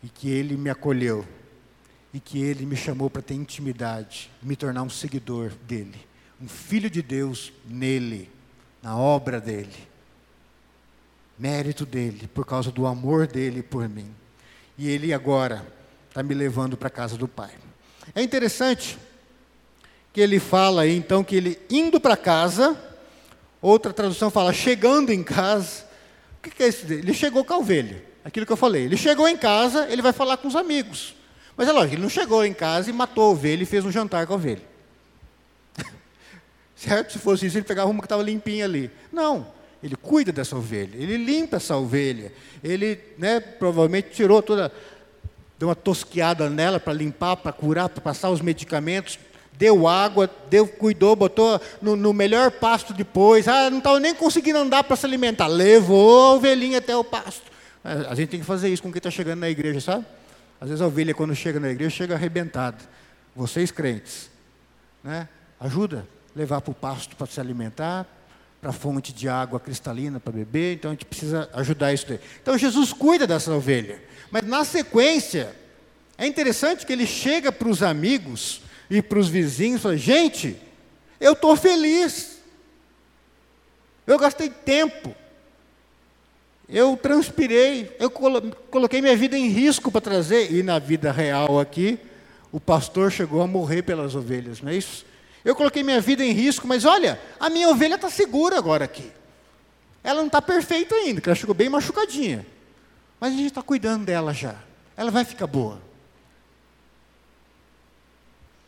[0.01, 1.23] E que ele me acolheu.
[2.13, 6.08] E que ele me chamou para ter intimidade, me tornar um seguidor dele,
[6.39, 8.30] um filho de Deus nele,
[8.82, 9.88] na obra dele.
[11.39, 14.13] Mérito dele, por causa do amor dele por mim.
[14.78, 15.65] E ele agora
[16.10, 17.52] está me levando para a casa do Pai.
[18.13, 18.97] É interessante
[20.13, 22.80] que ele fala aí, então, que ele indo para casa,
[23.60, 25.86] outra tradução fala chegando em casa.
[26.38, 26.86] O que é isso?
[26.86, 28.84] Ele chegou com a ovelha, aquilo que eu falei.
[28.84, 31.15] Ele chegou em casa, ele vai falar com os amigos.
[31.55, 33.91] Mas é lógico, ele não chegou em casa e matou a ovelha e fez um
[33.91, 34.61] jantar com a ovelha.
[36.75, 37.13] certo?
[37.13, 38.89] Se fosse isso, ele pegava uma que estava limpinha ali.
[39.11, 39.47] Não,
[39.83, 42.31] ele cuida dessa ovelha, ele limpa essa ovelha.
[42.63, 44.71] Ele, né, provavelmente tirou toda,
[45.59, 49.19] deu uma tosquiada nela para limpar, para curar, para passar os medicamentos,
[49.57, 53.47] deu água, deu, cuidou, botou no, no melhor pasto depois.
[53.47, 55.47] Ah, não estava nem conseguindo andar para se alimentar.
[55.47, 57.51] Levou a ovelhinha até o pasto.
[57.83, 60.05] A gente tem que fazer isso com quem está chegando na igreja, sabe?
[60.63, 62.78] Às vezes a ovelha, quando chega na igreja, chega arrebentada.
[63.36, 64.30] Vocês crentes,
[65.04, 65.28] né?
[65.60, 68.08] ajuda a levar para o pasto para se alimentar,
[68.62, 70.76] para a fonte de água cristalina para beber.
[70.76, 72.19] Então a gente precisa ajudar isso daí.
[72.41, 74.02] Então Jesus cuida dessa ovelha.
[74.32, 75.54] Mas na sequência,
[76.17, 80.56] é interessante que ele chega para os amigos e para os vizinhos, falei, gente,
[81.19, 82.38] eu estou feliz.
[84.08, 85.13] Eu gastei tempo.
[86.67, 91.99] Eu transpirei, eu coloquei minha vida em risco para trazer, e na vida real aqui,
[92.52, 95.06] o pastor chegou a morrer pelas ovelhas, não é isso?
[95.43, 99.12] Eu coloquei minha vida em risco, mas olha, a minha ovelha está segura agora aqui.
[100.04, 102.45] Ela não está perfeita ainda, porque ela chegou bem machucadinha.
[103.19, 104.56] Mas a gente está cuidando dela já.
[104.95, 105.82] Ela vai ficar boa.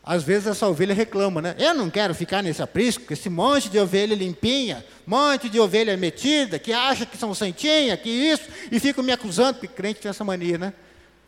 [0.08, 1.56] Às vezes essa ovelha reclama, né?
[1.58, 6.60] Eu não quero ficar nesse aprisco, esse monte de ovelha limpinha, monte de ovelha metida,
[6.60, 10.24] que acha que são santinha, que isso, e fica me acusando, porque crente tem essa
[10.24, 10.74] mania, né?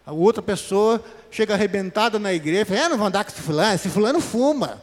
[0.05, 3.73] A outra pessoa chega arrebentada na igreja, fala, eu não vou andar com esse fulano,
[3.73, 4.79] esse fulano fuma.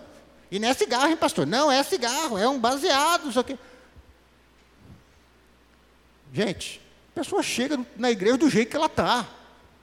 [0.50, 1.46] E não é cigarro, hein, pastor?
[1.46, 3.56] Não, é cigarro, é um baseado, isso aqui.
[6.32, 6.80] Gente,
[7.12, 9.24] a pessoa chega na igreja do jeito que ela está.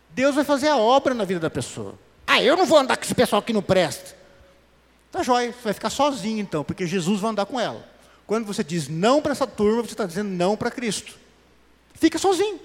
[0.09, 1.97] Deus vai fazer a obra na vida da pessoa.
[2.31, 4.15] Ah, eu não vou andar com esse pessoal que não presta.
[5.11, 7.85] Tá jóia, você vai ficar sozinho então, porque Jesus vai andar com ela.
[8.25, 11.13] Quando você diz não para essa turma, você está dizendo não para Cristo.
[11.93, 12.57] Fica sozinho.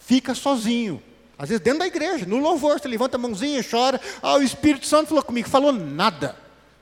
[0.00, 1.00] Fica sozinho.
[1.38, 4.00] Às vezes dentro da igreja, no louvor, você levanta a mãozinha, chora.
[4.20, 5.48] Ah, o Espírito Santo falou comigo.
[5.48, 6.34] Falou nada.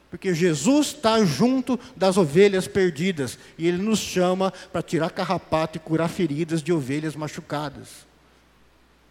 [0.09, 3.39] Porque Jesus está junto das ovelhas perdidas.
[3.59, 8.11] E Ele nos chama para tirar carrapato e curar feridas de ovelhas machucadas.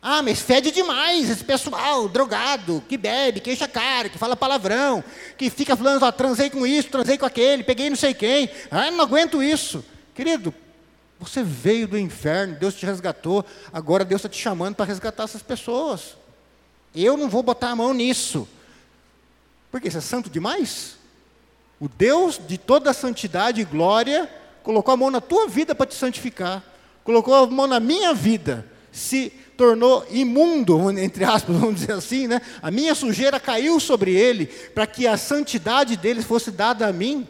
[0.02, 4.36] Ah, mas fede demais esse pessoal, drogado, que bebe, que enche a cara, que fala
[4.36, 5.04] palavrão,
[5.38, 8.50] que fica falando, ah, transei com isso, transei com aquele, peguei não sei quem.
[8.72, 9.86] Ah, não aguento isso.
[10.16, 10.52] Querido,
[11.20, 15.44] você veio do inferno, Deus te resgatou, agora Deus está te chamando para resgatar essas
[15.44, 16.18] pessoas.
[16.96, 18.48] Eu não vou botar a mão nisso.
[19.70, 20.98] Porque isso é santo demais?
[21.80, 24.28] O Deus de toda a santidade e glória
[24.64, 26.64] colocou a mão na tua vida para te santificar,
[27.04, 32.42] colocou a mão na minha vida, se tornou imundo, entre aspas, vamos dizer assim, né?
[32.62, 37.28] A minha sujeira caiu sobre ele para que a santidade dele fosse dada a mim.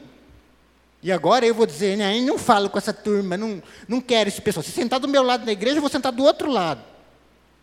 [1.04, 4.42] E agora eu vou dizer, né, não falo com essa turma, não, não quero esse
[4.42, 4.64] pessoal.
[4.64, 6.82] Se sentar do meu lado na igreja, eu vou sentar do outro lado.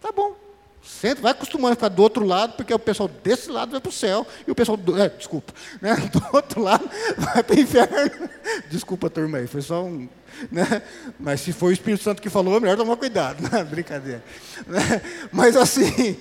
[0.00, 0.34] Tá bom.
[0.82, 3.90] Senta, vai acostumando a ficar do outro lado, porque o pessoal desse lado vai para
[3.90, 7.60] o céu, e o pessoal, do, é, desculpa, né, do outro lado vai para o
[7.60, 8.28] inferno.
[8.70, 10.08] Desculpa, turma aí, foi só um.
[10.52, 10.82] Né,
[11.18, 13.42] mas se foi o Espírito Santo que falou, é melhor tomar cuidado.
[13.50, 14.22] Né, brincadeira.
[14.66, 16.16] Né, mas assim,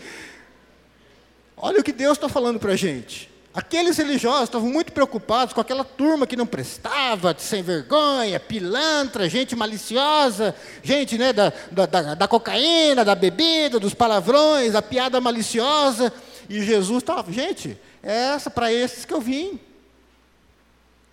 [1.56, 3.30] olha o que Deus está falando para a gente.
[3.54, 9.56] Aqueles religiosos estavam muito preocupados com aquela turma que não prestava, sem vergonha, pilantra, gente
[9.56, 10.54] maliciosa,
[10.84, 16.14] gente né, da, da, da cocaína, da bebida, dos palavrões, da piada maliciosa.
[16.48, 19.60] E Jesus estava, gente, é essa para esses que eu vim.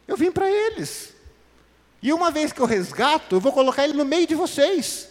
[0.06, 1.13] Eu vim para eles.
[2.04, 5.08] E uma vez que eu resgato, eu vou colocar ele no meio de vocês.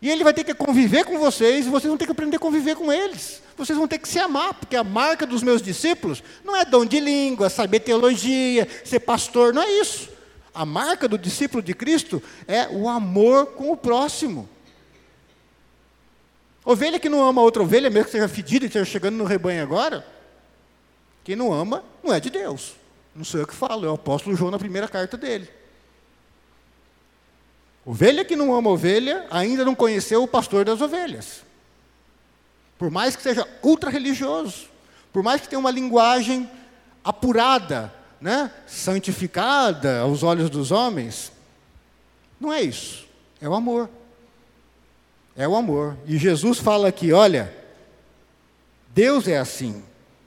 [0.00, 2.38] E ele vai ter que conviver com vocês, e vocês vão ter que aprender a
[2.38, 3.42] conviver com eles.
[3.56, 6.86] Vocês vão ter que se amar, porque a marca dos meus discípulos não é dom
[6.86, 10.10] de língua, saber teologia, ser pastor, não é isso.
[10.54, 14.48] A marca do discípulo de Cristo é o amor com o próximo.
[16.64, 19.60] Ovelha que não ama outra ovelha, mesmo que seja fedida e esteja chegando no rebanho
[19.60, 20.06] agora,
[21.24, 22.76] quem não ama não é de Deus.
[23.12, 25.61] Não sou eu que falo, é o apóstolo João na primeira carta dele.
[27.84, 31.42] Ovelha que não ama ovelha ainda não conheceu o pastor das ovelhas.
[32.78, 34.68] Por mais que seja ultra religioso,
[35.12, 36.48] por mais que tenha uma linguagem
[37.04, 41.32] apurada, né, santificada aos olhos dos homens,
[42.40, 43.06] não é isso.
[43.40, 43.88] É o amor.
[45.36, 45.96] É o amor.
[46.06, 47.52] E Jesus fala aqui, olha,
[48.88, 49.82] Deus é assim.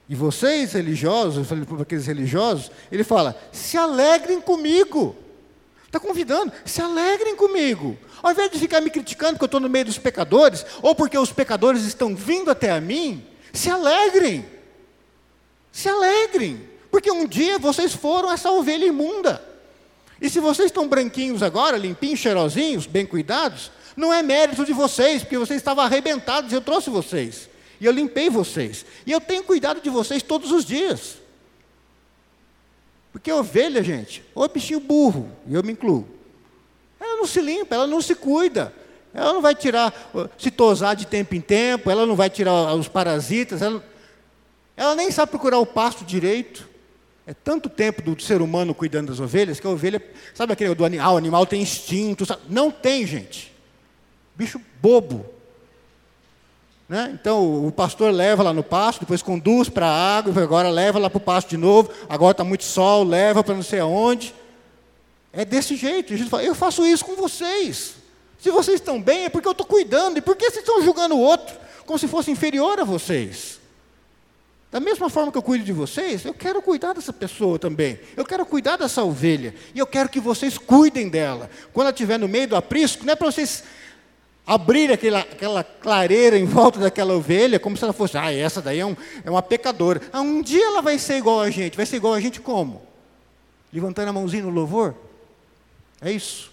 [0.07, 5.15] E vocês religiosos, eu falei para aqueles religiosos, ele fala: se alegrem comigo.
[5.95, 7.97] Está convidando, se alegrem comigo.
[8.21, 11.17] Ao invés de ficar me criticando porque eu estou no meio dos pecadores, ou porque
[11.17, 14.45] os pecadores estão vindo até a mim, se alegrem.
[15.71, 16.69] Se alegrem.
[16.91, 19.41] Porque um dia vocês foram essa ovelha imunda.
[20.19, 25.21] E se vocês estão branquinhos agora, limpinhos, cheirosinhos, bem cuidados, não é mérito de vocês,
[25.21, 27.47] porque vocês estavam arrebentados eu trouxe vocês.
[27.79, 28.86] E eu limpei vocês.
[29.05, 31.24] E eu tenho cuidado de vocês todos os dias.
[33.15, 36.06] Porque ovelha, gente, ou bichinho burro, e eu me incluo.
[36.99, 38.73] Ela não se limpa, ela não se cuida.
[39.13, 39.93] Ela não vai tirar,
[40.38, 43.82] se tosar de tempo em tempo, ela não vai tirar os parasitas, ela,
[44.75, 46.67] ela nem sabe procurar o pasto direito.
[47.25, 50.84] É tanto tempo do ser humano cuidando das ovelhas que a ovelha, sabe aquele do
[50.84, 52.41] animal, o animal tem instinto, sabe?
[52.49, 53.56] não tem, gente.
[54.36, 55.25] Bicho bobo.
[56.87, 57.11] Né?
[57.19, 61.09] Então o pastor leva lá no pasto, depois conduz para a água, agora leva lá
[61.09, 64.33] para o pasto de novo, agora está muito sol, leva para não sei aonde.
[65.33, 66.15] É desse jeito.
[66.15, 67.95] Gente fala, eu faço isso com vocês.
[68.39, 70.17] Se vocês estão bem, é porque eu estou cuidando.
[70.17, 73.59] E por que vocês estão julgando o outro como se fosse inferior a vocês?
[74.71, 77.99] Da mesma forma que eu cuido de vocês, eu quero cuidar dessa pessoa também.
[78.15, 79.55] Eu quero cuidar dessa ovelha.
[79.73, 81.49] E eu quero que vocês cuidem dela.
[81.73, 83.63] Quando ela estiver no meio do aprisco, não é para vocês
[84.45, 88.79] abrir aquela, aquela clareira em volta daquela ovelha, como se ela fosse, ah, essa daí
[88.79, 90.01] é, um, é uma pecadora.
[90.13, 91.75] Ah, um dia ela vai ser igual a gente.
[91.75, 92.81] Vai ser igual a gente como?
[93.73, 94.95] Levantando a mãozinha no louvor?
[96.01, 96.51] É isso.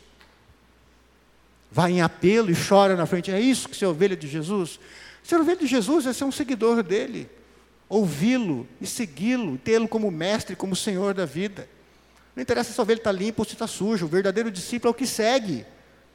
[1.70, 3.30] Vai em apelo e chora na frente.
[3.30, 4.80] É isso que ser ovelha de Jesus?
[5.22, 7.28] Ser ovelha de Jesus é ser um seguidor dele.
[7.88, 11.68] Ouvi-lo e segui-lo, tê-lo como mestre, como senhor da vida.
[12.34, 14.04] Não interessa se a ovelha está limpa ou se está suja.
[14.04, 15.66] O verdadeiro discípulo é o que segue.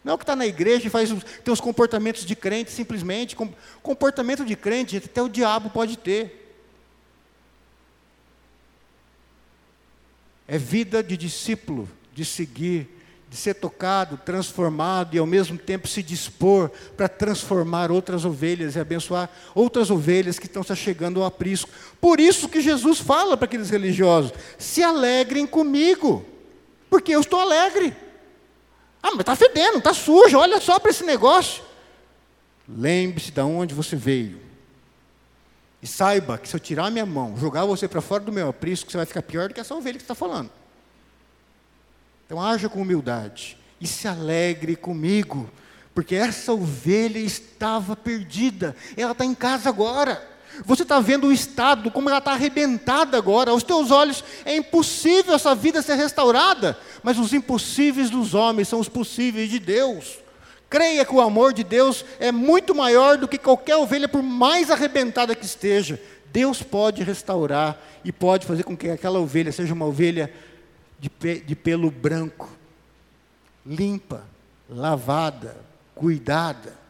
[0.04, 1.10] Não é o que está na igreja e faz,
[1.44, 3.36] tem os comportamentos de crente simplesmente.
[3.82, 6.46] Comportamento de crente, até o diabo pode ter.
[10.48, 12.88] É vida de discípulo, de seguir,
[13.30, 18.80] de ser tocado, transformado e ao mesmo tempo se dispor para transformar outras ovelhas e
[18.80, 21.70] abençoar outras ovelhas que estão se chegando ao aprisco.
[22.00, 26.26] Por isso que Jesus fala para aqueles religiosos: se alegrem comigo,
[26.90, 27.94] porque eu estou alegre.
[29.02, 31.64] Ah, mas está fedendo, está sujo, olha só para esse negócio.
[32.68, 34.42] Lembre-se de onde você veio.
[35.82, 38.92] E saiba que se eu tirar minha mão, jogar você para fora do meu aprisco,
[38.92, 40.50] você vai ficar pior do que essa ovelha que está falando.
[42.26, 45.50] Então haja com humildade e se alegre comigo,
[45.94, 50.37] porque essa ovelha estava perdida, ela está em casa agora.
[50.66, 53.52] Você está vendo o estado, como ela está arrebentada agora.
[53.52, 58.80] Aos teus olhos é impossível essa vida ser restaurada, mas os impossíveis dos homens são
[58.80, 60.20] os possíveis de Deus.
[60.70, 64.70] Creia que o amor de Deus é muito maior do que qualquer ovelha, por mais
[64.70, 66.00] arrebentada que esteja.
[66.32, 70.32] Deus pode restaurar e pode fazer com que aquela ovelha seja uma ovelha
[71.00, 72.50] de, pe de pelo branco,
[73.66, 74.24] limpa,
[74.70, 75.56] lavada,
[75.96, 76.87] cuidada.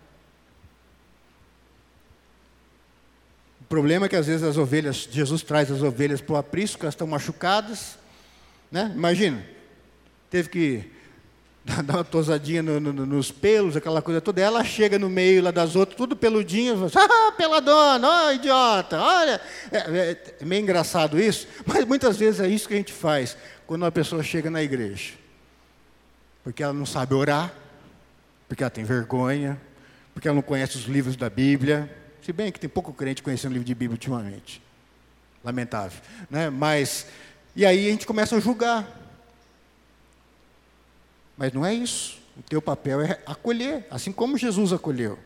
[3.68, 6.93] Problema é que às vezes as ovelhas, Jesus traz as ovelhas para o aprisco, elas
[6.93, 7.97] estão machucadas.
[8.72, 8.91] Né?
[8.95, 9.43] Imagina,
[10.30, 10.91] teve que
[11.84, 14.41] dar uma tosadinha no, no, nos pelos, aquela coisa toda.
[14.41, 18.99] Ela chega no meio lá das outras, tudo peludinho, assim, ah, peladona, ó, oh, idiota,
[18.99, 19.41] olha.
[19.72, 23.38] É, é, é, meio engraçado isso, mas muitas vezes é isso que a gente faz
[23.65, 25.13] quando uma pessoa chega na igreja.
[26.43, 27.53] Porque ela não sabe orar,
[28.47, 29.59] porque ela tem vergonha,
[30.13, 31.91] porque ela não conhece os livros da Bíblia.
[32.28, 34.61] Se bem que tem pouco crente conhecendo livro de Bíblia ultimamente.
[35.41, 36.01] Lamentável.
[36.30, 36.49] Né?
[36.49, 37.07] Mas,
[37.55, 38.86] e aí a gente começa a julgar.
[41.38, 42.19] Mas não é isso.
[42.36, 45.17] O teu papel é acolher, assim como Jesus acolheu.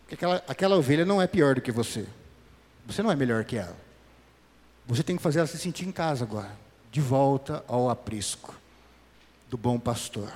[0.00, 2.06] Porque aquela, aquela ovelha não é pior do que você.
[2.86, 3.76] Você não é melhor que ela.
[4.84, 6.50] Você tem que fazer ela se sentir em casa agora,
[6.90, 8.52] de volta ao aprisco
[9.48, 10.32] do bom pastor.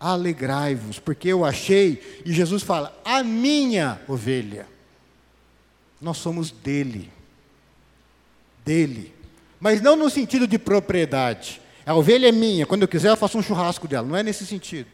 [0.00, 4.72] Alegrai-vos, porque eu achei, e Jesus fala, a minha ovelha.
[6.04, 7.10] Nós somos dele.
[8.62, 9.14] Dele.
[9.58, 11.62] Mas não no sentido de propriedade.
[11.86, 14.06] A ovelha é minha, quando eu quiser eu faço um churrasco dela.
[14.06, 14.88] Não é nesse sentido.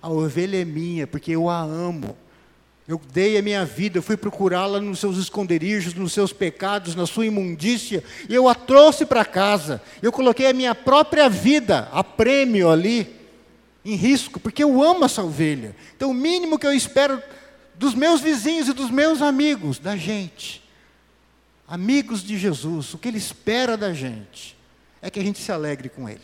[0.00, 2.16] A ovelha é minha, porque eu a amo.
[2.86, 7.06] Eu dei a minha vida, eu fui procurá-la nos seus esconderijos, nos seus pecados, na
[7.06, 9.82] sua imundícia, e eu a trouxe para casa.
[10.00, 13.16] Eu coloquei a minha própria vida a prêmio ali,
[13.84, 15.74] em risco, porque eu amo essa ovelha.
[15.96, 17.20] Então, o mínimo que eu espero
[17.82, 20.62] dos meus vizinhos e dos meus amigos, da gente,
[21.66, 24.56] amigos de Jesus, o que ele espera da gente,
[25.00, 26.22] é que a gente se alegre com Ele,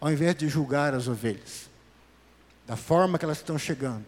[0.00, 1.68] ao invés de julgar as ovelhas,
[2.64, 4.06] da forma que elas estão chegando.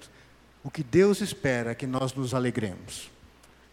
[0.62, 3.10] O que Deus espera é que nós nos alegremos.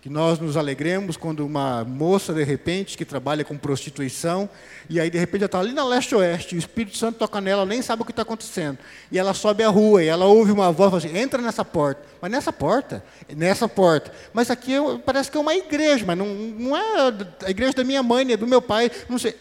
[0.01, 4.47] Que nós nos alegremos quando uma moça, de repente, que trabalha com prostituição,
[4.89, 7.81] e aí de repente ela está ali na leste-oeste, o Espírito Santo toca nela, nem
[7.81, 8.77] sabe o que está acontecendo.
[9.11, 12.01] E ela sobe a rua, e ela ouve uma voz assim: entra nessa porta.
[12.21, 13.03] Mas nessa porta?
[13.35, 14.11] Nessa porta.
[14.33, 14.73] Mas aqui
[15.03, 17.13] parece que é uma igreja, mas não, não é
[17.45, 19.35] a igreja da minha mãe, nem do meu pai, não sei.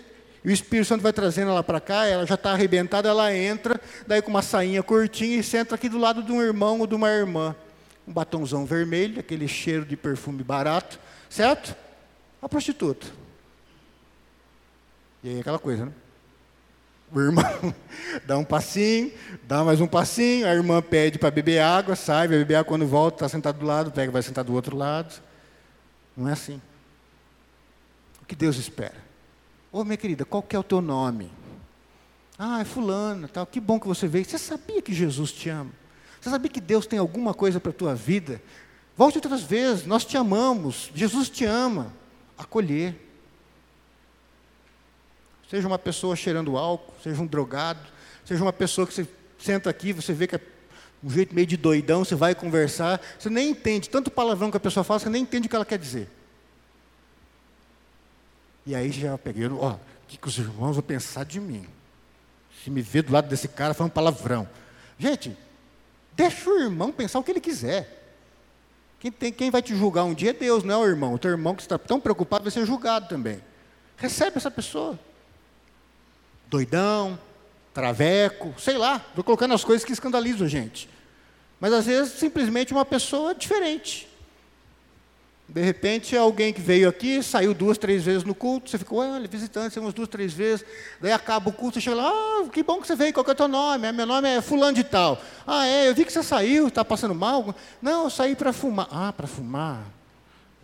[0.46, 3.80] E o Espírito Santo vai trazendo ela para cá, ela já está arrebentada, ela entra,
[4.06, 6.94] daí com uma sainha curtinha e senta aqui do lado de um irmão ou de
[6.94, 7.54] uma irmã.
[8.06, 10.98] Um batonzão vermelho, aquele cheiro de perfume barato,
[11.28, 11.74] certo?
[12.40, 13.06] A prostituta.
[15.22, 15.92] E aí aquela coisa, né?
[17.12, 17.44] O irmão
[18.26, 19.12] dá um passinho,
[19.44, 22.86] dá mais um passinho, a irmã pede para beber água, sai, vai beber água quando
[22.86, 25.20] volta, está sentado do lado, pega, vai sentar do outro lado.
[26.16, 26.60] Não é assim.
[28.22, 28.94] O que Deus espera?
[29.70, 31.30] Ô, minha querida, qual que é o teu nome?
[32.38, 33.46] Ah, é fulano, tal.
[33.46, 34.24] Que bom que você veio.
[34.24, 35.70] Você sabia que Jesus te ama?
[36.26, 38.42] Você sabia que Deus tem alguma coisa para a tua vida?
[38.96, 41.92] Volte outras vezes, nós te amamos, Jesus te ama.
[42.36, 42.96] Acolher.
[45.48, 47.78] Seja uma pessoa cheirando álcool, seja um drogado,
[48.24, 49.06] seja uma pessoa que você
[49.38, 50.40] senta aqui, você vê que é
[51.00, 54.60] um jeito meio de doidão, você vai conversar, você nem entende, tanto palavrão que a
[54.60, 56.10] pessoa fala, você nem entende o que ela quer dizer.
[58.66, 61.64] E aí já peguei, ó, o que, que os irmãos vão pensar de mim?
[62.64, 64.48] Se me ver do lado desse cara falando palavrão.
[64.98, 65.45] Gente,
[66.16, 68.04] deixa o irmão pensar o que ele quiser.
[68.98, 71.14] Quem, tem, quem vai te julgar um dia é Deus, não é o irmão.
[71.14, 73.40] O teu irmão que está tão preocupado vai ser julgado também.
[73.96, 74.98] Recebe essa pessoa.
[76.48, 77.18] Doidão,
[77.74, 80.88] traveco, sei lá, estou colocando as coisas que escandalizam a gente.
[81.60, 84.08] Mas às vezes simplesmente uma pessoa diferente.
[85.48, 89.28] De repente, alguém que veio aqui, saiu duas, três vezes no culto, você ficou, olha,
[89.28, 90.66] visitante, umas duas, três vezes,
[91.00, 93.30] daí acaba o culto, você chega lá, ah, que bom que você veio, qual que
[93.30, 93.86] é o teu nome?
[93.86, 95.22] Ah, meu nome é fulano de tal.
[95.46, 97.54] Ah, é, eu vi que você saiu, está passando mal.
[97.80, 98.88] Não, eu saí para fumar.
[98.90, 99.84] Ah, para fumar?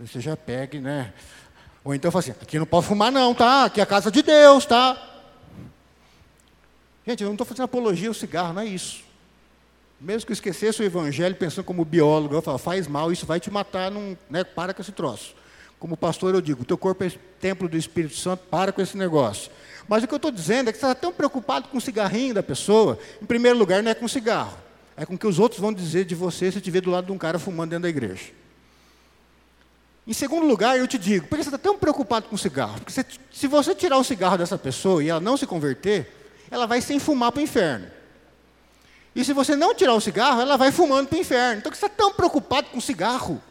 [0.00, 1.12] Você já pega, né?
[1.84, 3.66] Ou então fala assim, aqui não pode fumar não, tá?
[3.66, 5.00] Aqui é a casa de Deus, tá?
[7.06, 9.04] Gente, eu não estou fazendo apologia ao cigarro, não é isso.
[10.02, 13.38] Mesmo que eu esquecesse o evangelho pensando como biólogo, eu falo, faz mal, isso vai
[13.38, 15.32] te matar, não, né, para com esse troço.
[15.78, 19.48] Como pastor eu digo, teu corpo é templo do Espírito Santo, para com esse negócio.
[19.86, 22.34] Mas o que eu estou dizendo é que você está tão preocupado com o cigarrinho
[22.34, 24.58] da pessoa, em primeiro lugar não é com o cigarro,
[24.96, 27.06] é com o que os outros vão dizer de você se te ver do lado
[27.06, 28.32] de um cara fumando dentro da igreja.
[30.04, 32.80] Em segundo lugar, eu te digo, por que você está tão preocupado com o cigarro?
[32.80, 36.10] Porque se você tirar o cigarro dessa pessoa e ela não se converter,
[36.50, 38.01] ela vai sem fumar para o inferno.
[39.14, 41.58] E se você não tirar o cigarro, ela vai fumando para o inferno.
[41.58, 43.42] Então, que você está tão preocupado com o cigarro?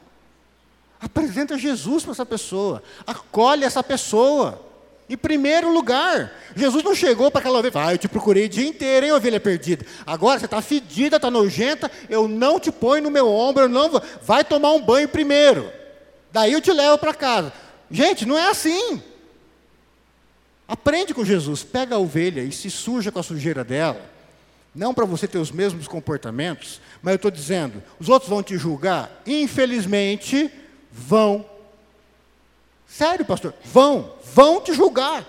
[1.00, 2.82] Apresenta Jesus para essa pessoa.
[3.06, 4.60] Acolhe essa pessoa.
[5.08, 8.66] Em primeiro lugar, Jesus não chegou para aquela ovelha, ah, eu te procurei o dia
[8.66, 9.86] inteiro, hein, ovelha perdida.
[10.06, 13.90] Agora você está fedida, está nojenta, eu não te ponho no meu ombro, eu não
[13.90, 14.02] vou.
[14.22, 15.70] Vai tomar um banho primeiro.
[16.32, 17.52] Daí eu te levo para casa.
[17.90, 19.04] Gente, não é assim.
[20.66, 24.10] Aprende com Jesus, pega a ovelha e se suja com a sujeira dela
[24.74, 28.58] não para você ter os mesmos comportamentos, mas eu estou dizendo, os outros vão te
[28.58, 29.22] julgar?
[29.26, 30.50] Infelizmente,
[30.92, 31.46] vão.
[32.88, 33.54] Sério, pastor?
[33.66, 35.26] Vão, vão te julgar.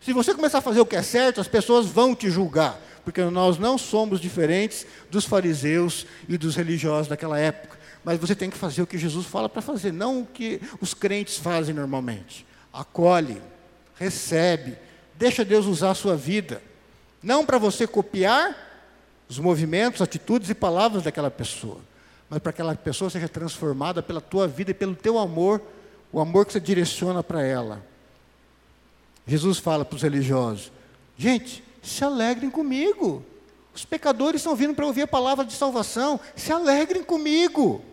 [0.00, 3.22] Se você começar a fazer o que é certo, as pessoas vão te julgar, porque
[3.22, 7.78] nós não somos diferentes dos fariseus e dos religiosos daquela época.
[8.02, 10.94] Mas você tem que fazer o que Jesus fala para fazer, não o que os
[10.94, 12.46] crentes fazem normalmente.
[12.72, 13.40] Acolhe,
[13.96, 14.76] recebe,
[15.16, 16.62] deixa Deus usar a sua vida.
[17.22, 18.69] Não para você copiar,
[19.30, 21.78] os movimentos, atitudes e palavras daquela pessoa,
[22.28, 25.62] mas para que aquela pessoa seja transformada pela tua vida e pelo teu amor,
[26.12, 27.80] o amor que você direciona para ela.
[29.24, 30.72] Jesus fala para os religiosos:
[31.16, 33.24] gente, se alegrem comigo.
[33.72, 37.84] Os pecadores estão vindo para ouvir a palavra de salvação, se alegrem comigo.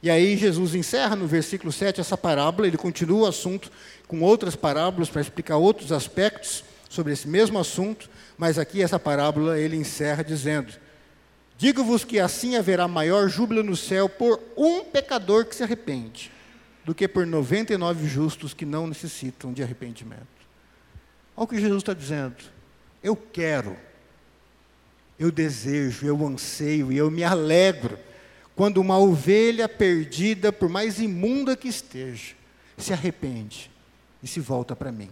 [0.00, 3.72] E aí Jesus encerra no versículo 7 essa parábola, ele continua o assunto
[4.06, 8.08] com outras parábolas para explicar outros aspectos sobre esse mesmo assunto.
[8.40, 10.72] Mas aqui essa parábola ele encerra dizendo:
[11.58, 16.32] Digo-vos que assim haverá maior júbilo no céu por um pecador que se arrepende,
[16.82, 20.22] do que por 99 justos que não necessitam de arrependimento.
[21.36, 22.36] Olha o que Jesus está dizendo.
[23.02, 23.76] Eu quero,
[25.18, 27.98] eu desejo, eu anseio e eu me alegro
[28.56, 32.34] quando uma ovelha perdida, por mais imunda que esteja,
[32.78, 33.70] se arrepende
[34.22, 35.10] e se volta para mim.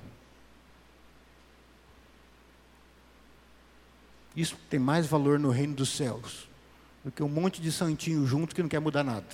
[4.38, 6.48] Isso tem mais valor no reino dos céus
[7.04, 9.26] do que um monte de santinho junto que não quer mudar nada.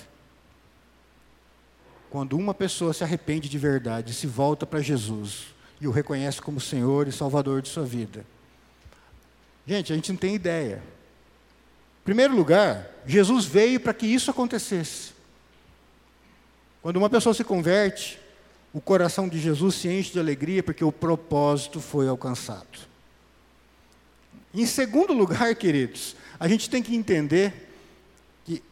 [2.09, 6.59] Quando uma pessoa se arrepende de verdade, se volta para Jesus e o reconhece como
[6.59, 8.25] Senhor e Salvador de sua vida.
[9.67, 10.81] Gente, a gente não tem ideia.
[12.01, 15.13] Em primeiro lugar, Jesus veio para que isso acontecesse.
[16.81, 18.19] Quando uma pessoa se converte,
[18.73, 22.94] o coração de Jesus se enche de alegria porque o propósito foi alcançado.
[24.55, 27.69] Em segundo lugar, queridos, a gente tem que entender
[28.45, 28.63] que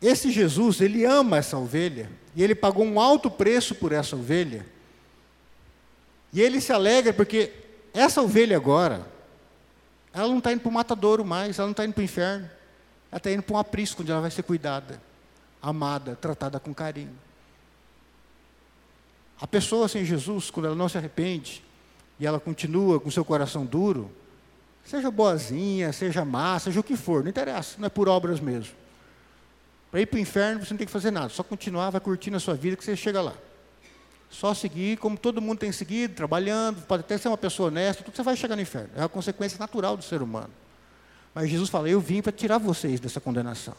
[0.00, 4.64] esse Jesus, ele ama essa ovelha, e ele pagou um alto preço por essa ovelha.
[6.32, 7.52] E ele se alegra porque
[7.92, 9.04] essa ovelha agora,
[10.14, 12.48] ela não está indo para o matadouro mais, ela não está indo para o inferno,
[13.10, 15.02] ela está indo para um aprisco, onde ela vai ser cuidada,
[15.60, 17.18] amada, tratada com carinho.
[19.40, 21.64] A pessoa sem Jesus, quando ela não se arrepende,
[22.20, 24.08] e ela continua com seu coração duro,
[24.84, 28.74] Seja boazinha, seja má, seja o que for, não interessa, não é por obras mesmo.
[29.90, 32.36] Para ir para o inferno você não tem que fazer nada, só continuar, vai curtindo
[32.36, 33.34] a sua vida que você chega lá.
[34.30, 38.16] Só seguir como todo mundo tem seguido, trabalhando, pode até ser uma pessoa honesta, tudo
[38.16, 38.88] você vai chegar no inferno.
[38.96, 40.50] É a consequência natural do ser humano.
[41.34, 43.76] Mas Jesus fala: Eu vim para tirar vocês dessa condenação.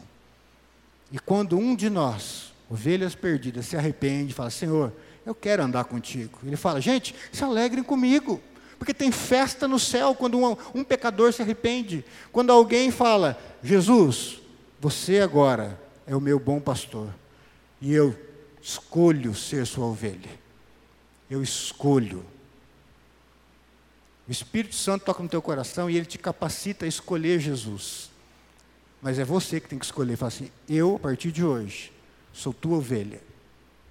[1.12, 4.94] E quando um de nós, ovelhas perdidas, se arrepende e fala: Senhor,
[5.26, 6.40] eu quero andar contigo.
[6.44, 8.42] Ele fala: Gente, se alegrem comigo.
[8.84, 12.04] Porque tem festa no céu quando um, um pecador se arrepende.
[12.34, 14.42] Quando alguém fala, Jesus,
[14.78, 17.08] você agora é o meu bom pastor.
[17.80, 18.14] E eu
[18.62, 20.30] escolho ser sua ovelha.
[21.30, 22.26] Eu escolho.
[24.28, 28.12] O Espírito Santo toca no teu coração e ele te capacita a escolher Jesus.
[29.02, 30.18] Mas é você que tem que escolher.
[30.18, 31.90] Fala assim: eu, a partir de hoje,
[32.34, 33.22] sou tua ovelha.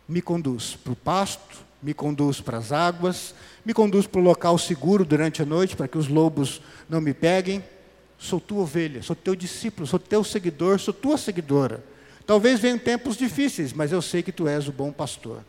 [0.06, 4.56] Me conduz para o pasto, me conduz para as águas, me conduz para o local
[4.56, 7.62] seguro durante a noite, para que os lobos não me peguem.
[8.18, 11.82] Sou tua ovelha, sou teu discípulo, sou teu seguidor, sou tua seguidora.
[12.24, 15.42] Talvez venham tempos difíceis, mas eu sei que tu és o bom pastor.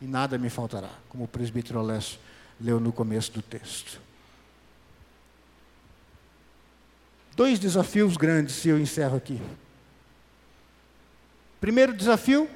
[0.00, 2.18] E nada me faltará, como o presbítero Alessio
[2.58, 4.00] leu no começo do texto.
[7.36, 9.40] Dois desafios grandes, e eu encerro aqui.
[11.60, 12.48] Primeiro desafio,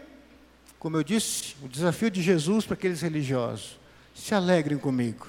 [0.79, 3.79] como eu disse, o desafio de Jesus para aqueles religiosos:
[4.15, 5.27] se alegrem comigo.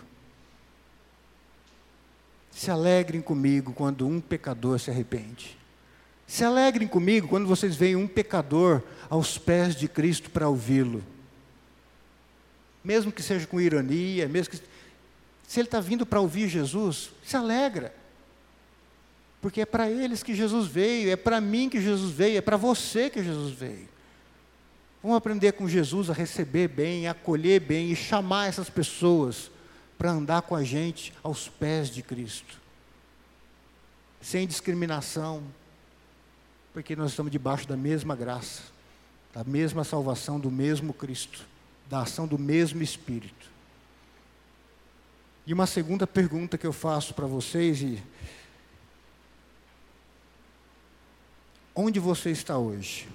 [2.52, 5.58] Se alegrem comigo quando um pecador se arrepende.
[6.28, 11.04] Se alegrem comigo quando vocês veem um pecador aos pés de Cristo para ouvi-lo.
[12.84, 14.62] Mesmo que seja com ironia, mesmo que.
[15.48, 17.94] Se ele está vindo para ouvir Jesus, se alegra.
[19.42, 22.58] Porque é para eles que Jesus veio, é para mim que Jesus veio, é para
[22.58, 23.88] você que Jesus veio.
[25.02, 29.50] Vamos aprender com Jesus a receber bem, a acolher bem e chamar essas pessoas
[29.98, 32.60] para andar com a gente aos pés de Cristo.
[34.22, 35.44] Sem discriminação,
[36.74, 38.64] porque nós estamos debaixo da mesma graça,
[39.34, 41.46] da mesma salvação do mesmo Cristo,
[41.90, 43.50] da ação do mesmo Espírito.
[45.48, 48.02] E uma segunda pergunta que eu faço para vocês e
[51.82, 53.08] Onde você está hoje?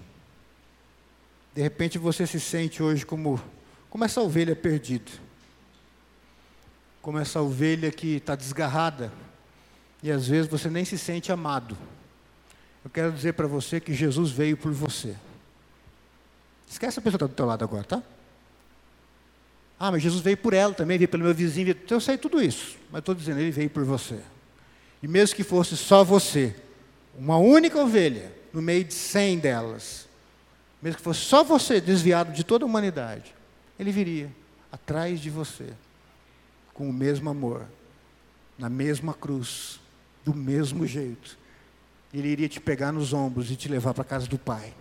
[1.55, 3.41] De repente você se sente hoje como,
[3.89, 5.11] como essa ovelha perdida,
[7.01, 9.13] como essa ovelha que está desgarrada,
[10.03, 11.79] e às vezes você nem se sente amado.
[12.85, 15.15] Eu quero dizer para você que Jesus veio por você.
[16.69, 18.03] Esquece a pessoa que está do teu lado agora, tá?
[19.79, 21.75] Ah, mas Jesus veio por ela também, veio pelo meu vizinho.
[21.89, 24.19] Eu sei tudo isso, mas estou dizendo, ele veio por você.
[25.03, 26.55] E mesmo que fosse só você,
[27.17, 30.04] uma única ovelha, no meio de cem delas,
[30.85, 33.35] mesmo que fosse só você desviado de toda a humanidade,
[33.79, 34.31] ele viria
[34.71, 35.73] atrás de você,
[36.75, 37.65] com o mesmo amor,
[38.59, 39.81] na mesma cruz,
[40.27, 41.39] do mesmo jeito.
[42.13, 44.75] Ele iria te pegar nos ombros e te levar para a casa do Pai.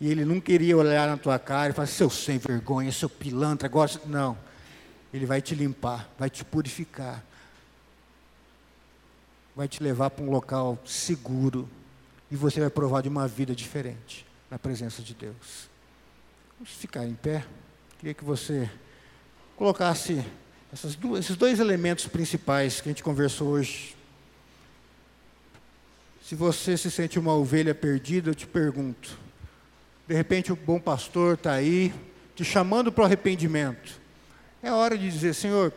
[0.00, 3.66] E ele não queria olhar na tua cara e falar, seu sem vergonha, seu pilantra,
[3.66, 3.90] agora.
[4.06, 4.38] Não.
[5.12, 7.24] Ele vai te limpar, vai te purificar,
[9.56, 11.68] vai te levar para um local seguro,
[12.30, 15.68] e você vai provar de uma vida diferente na presença de Deus.
[16.58, 17.44] Vamos ficar em pé.
[17.98, 18.70] Queria que você
[19.56, 20.24] colocasse
[20.98, 23.96] duas, esses dois elementos principais que a gente conversou hoje.
[26.22, 29.18] Se você se sente uma ovelha perdida, eu te pergunto.
[30.06, 31.94] De repente o bom pastor está aí,
[32.34, 34.00] te chamando para o arrependimento.
[34.62, 35.72] É hora de dizer, Senhor,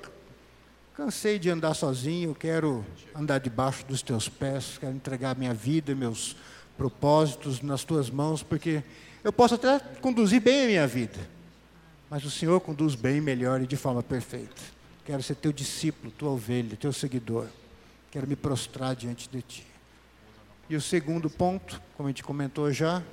[0.99, 6.35] Cansei de andar sozinho, quero andar debaixo dos teus pés, quero entregar minha vida, meus
[6.79, 8.81] propósitos nas tuas mãos, porque
[9.21, 11.19] eu posso até conduzir bem a minha vida,
[12.09, 14.61] mas o Senhor conduz bem, melhor e de forma perfeita.
[15.03, 17.47] Quero ser teu discípulo, tua ovelha, teu seguidor.
[18.09, 19.67] Quero me prostrar diante de ti.
[20.69, 23.03] E o segundo ponto, como a gente comentou já,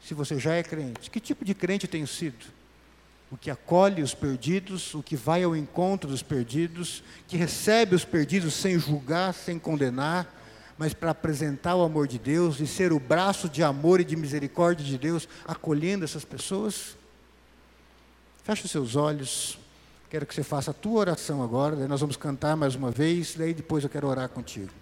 [0.00, 2.46] se você já é crente, que tipo de crente tenho sido?
[3.32, 8.04] o que acolhe os perdidos, o que vai ao encontro dos perdidos, que recebe os
[8.04, 10.41] perdidos sem julgar, sem condenar,
[10.78, 14.16] mas para apresentar o amor de Deus e ser o braço de amor e de
[14.16, 16.96] misericórdia de Deus, acolhendo essas pessoas?
[18.42, 19.58] Feche os seus olhos.
[20.10, 23.34] Quero que você faça a tua oração agora, daí nós vamos cantar mais uma vez,
[23.34, 24.81] daí depois eu quero orar contigo.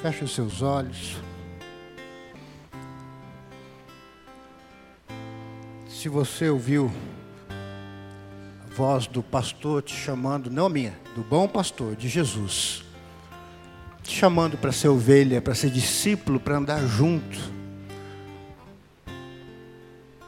[0.00, 1.16] Feche os seus olhos.
[5.88, 6.88] Se você ouviu
[7.50, 12.84] a voz do pastor te chamando, não minha, do bom pastor, de Jesus,
[14.04, 17.36] te chamando para ser ovelha, para ser discípulo, para andar junto.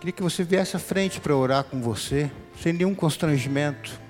[0.01, 2.29] Queria que você viesse à frente para orar com você,
[2.61, 4.01] sem nenhum constrangimento.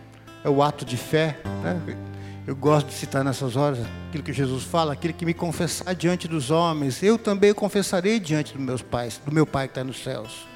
[0.42, 1.38] É o ato de fé.
[1.62, 2.09] Né?
[2.50, 3.78] Eu gosto de citar nessas horas
[4.08, 8.54] aquilo que Jesus fala, aquele que me confessar diante dos homens, eu também confessarei diante
[8.54, 10.48] dos meus pais, do meu Pai que está nos céus.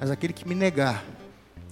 [0.00, 1.04] Mas aquele que me negar,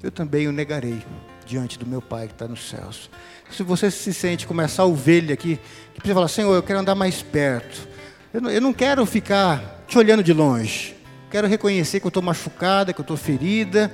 [0.05, 1.03] eu também o negarei
[1.45, 3.11] diante do meu Pai que está nos céus.
[3.51, 5.59] Se você se sente como essa ovelha aqui,
[5.95, 7.89] que precisa falar, Senhor, eu quero andar mais perto.
[8.33, 10.95] Eu não, eu não quero ficar te olhando de longe.
[11.29, 13.93] Quero reconhecer que eu estou machucada, que eu estou ferida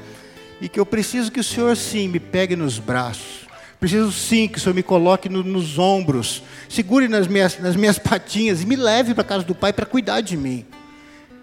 [0.61, 3.46] e que eu preciso que o Senhor sim me pegue nos braços
[3.79, 7.99] Preciso sim que o Senhor me coloque no, nos ombros, segure nas minhas, nas minhas
[7.99, 10.65] patinhas e me leve para a casa do Pai para cuidar de mim.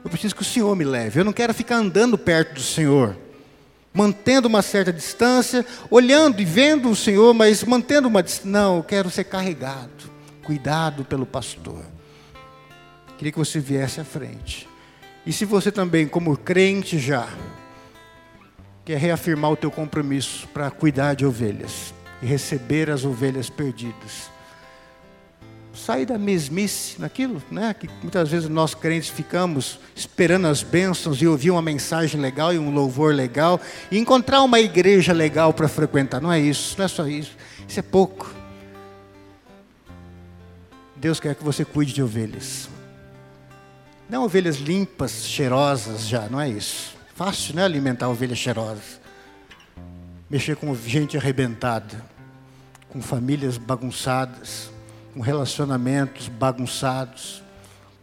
[0.03, 1.19] Eu preciso que o Senhor me leve.
[1.19, 3.15] Eu não quero ficar andando perto do Senhor,
[3.93, 8.51] mantendo uma certa distância, olhando e vendo o Senhor, mas mantendo uma distância.
[8.51, 10.09] Não, eu quero ser carregado,
[10.43, 11.85] cuidado pelo pastor.
[13.17, 14.67] Queria que você viesse à frente.
[15.25, 17.29] E se você também, como crente já,
[18.83, 21.93] quer reafirmar o teu compromisso para cuidar de ovelhas
[22.23, 24.31] e receber as ovelhas perdidas,
[25.73, 27.73] sair da mesmice naquilo, né?
[27.73, 32.57] Que muitas vezes nós crentes ficamos esperando as bênçãos e ouvir uma mensagem legal e
[32.57, 33.59] um louvor legal
[33.91, 36.21] e encontrar uma igreja legal para frequentar.
[36.21, 37.35] Não é isso, não é só isso.
[37.67, 38.33] Isso é pouco.
[40.95, 42.69] Deus quer que você cuide de ovelhas.
[44.09, 46.95] Não ovelhas limpas, cheirosas já, não é isso.
[47.15, 47.65] Fácil, né?
[47.65, 49.01] Alimentar ovelhas cheirosas.
[50.29, 52.12] Mexer com gente arrebentada,
[52.93, 54.69] com famílias bagunçadas,
[55.15, 57.41] com relacionamentos bagunçados,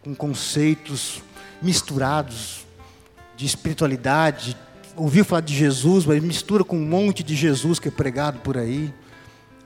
[0.03, 1.23] com conceitos
[1.61, 2.65] misturados
[3.37, 4.57] de espiritualidade.
[4.97, 8.57] Ouviu falar de Jesus, mas mistura com um monte de Jesus que é pregado por
[8.57, 8.93] aí.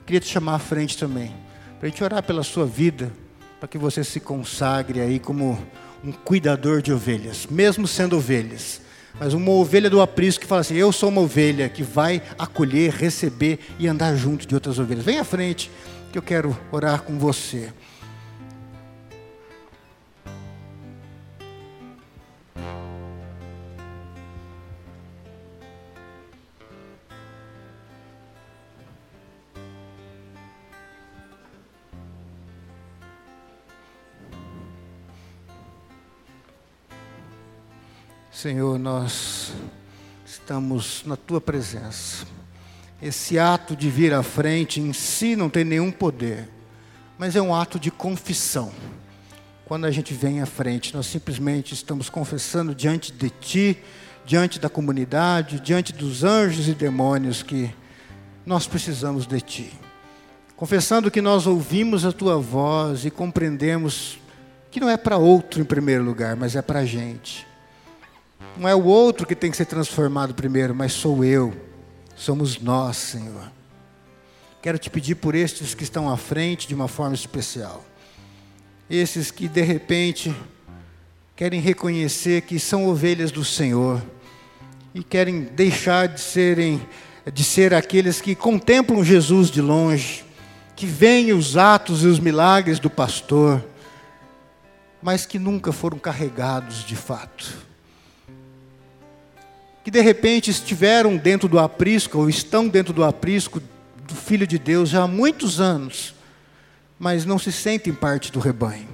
[0.06, 1.34] Queria te chamar à frente também,
[1.80, 3.12] para a gente orar pela sua vida,
[3.58, 5.58] para que você se consagre aí como
[6.04, 8.80] um cuidador de ovelhas, mesmo sendo ovelhas.
[9.18, 12.92] Mas uma ovelha do aprisco que fala assim: Eu sou uma ovelha que vai acolher,
[12.92, 15.04] receber e andar junto de outras ovelhas.
[15.04, 15.70] Vem à frente,
[16.12, 17.72] que eu quero orar com você.
[38.36, 39.50] Senhor, nós
[40.26, 42.26] estamos na tua presença.
[43.00, 46.46] Esse ato de vir à frente em si não tem nenhum poder,
[47.16, 48.70] mas é um ato de confissão.
[49.64, 53.78] Quando a gente vem à frente, nós simplesmente estamos confessando diante de Ti,
[54.26, 57.74] diante da comunidade, diante dos anjos e demônios que
[58.44, 59.72] nós precisamos de Ti.
[60.58, 64.18] Confessando que nós ouvimos a Tua voz e compreendemos
[64.70, 67.46] que não é para outro em primeiro lugar, mas é para a gente
[68.58, 71.54] não é o outro que tem que ser transformado primeiro, mas sou eu.
[72.14, 73.52] Somos nós, Senhor.
[74.62, 77.84] Quero te pedir por estes que estão à frente de uma forma especial.
[78.88, 80.34] Esses que de repente
[81.34, 84.02] querem reconhecer que são ovelhas do Senhor
[84.94, 86.80] e querem deixar de serem
[87.32, 90.24] de ser aqueles que contemplam Jesus de longe,
[90.76, 93.64] que veem os atos e os milagres do pastor,
[95.02, 97.65] mas que nunca foram carregados de fato
[99.86, 103.62] que de repente estiveram dentro do aprisco, ou estão dentro do aprisco
[104.04, 106.12] do Filho de Deus já há muitos anos,
[106.98, 108.88] mas não se sentem parte do rebanho.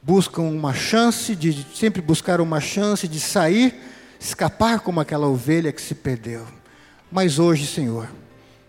[0.00, 3.74] Buscam uma chance de, sempre buscaram uma chance de sair,
[4.20, 6.46] escapar como aquela ovelha que se perdeu.
[7.10, 8.08] Mas hoje, Senhor,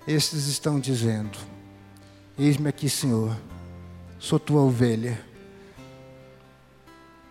[0.07, 1.37] estes estão dizendo:
[2.39, 3.37] Eis-me aqui, Senhor,
[4.17, 5.23] sou tua ovelha,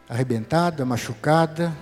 [0.08, 1.76] arrebentada, machucada,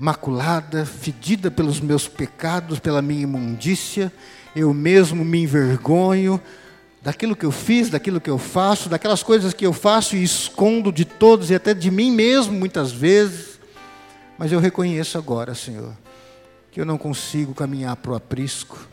[0.00, 4.10] maculada, fedida pelos meus pecados, pela minha imundícia,
[4.56, 6.40] eu mesmo me envergonho
[7.02, 10.90] daquilo que eu fiz, daquilo que eu faço, daquelas coisas que eu faço e escondo
[10.90, 13.60] de todos e até de mim mesmo muitas vezes.
[14.38, 15.92] Mas eu reconheço agora, Senhor,
[16.72, 18.88] que eu não consigo caminhar para o aprisco,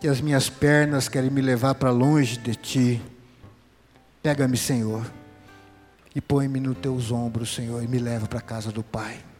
[0.00, 3.02] que as minhas pernas querem me levar para longe de Ti.
[4.22, 5.04] Pega-me, Senhor,
[6.14, 9.31] e põe-me nos teus ombros, Senhor, e me leva para a casa do Pai.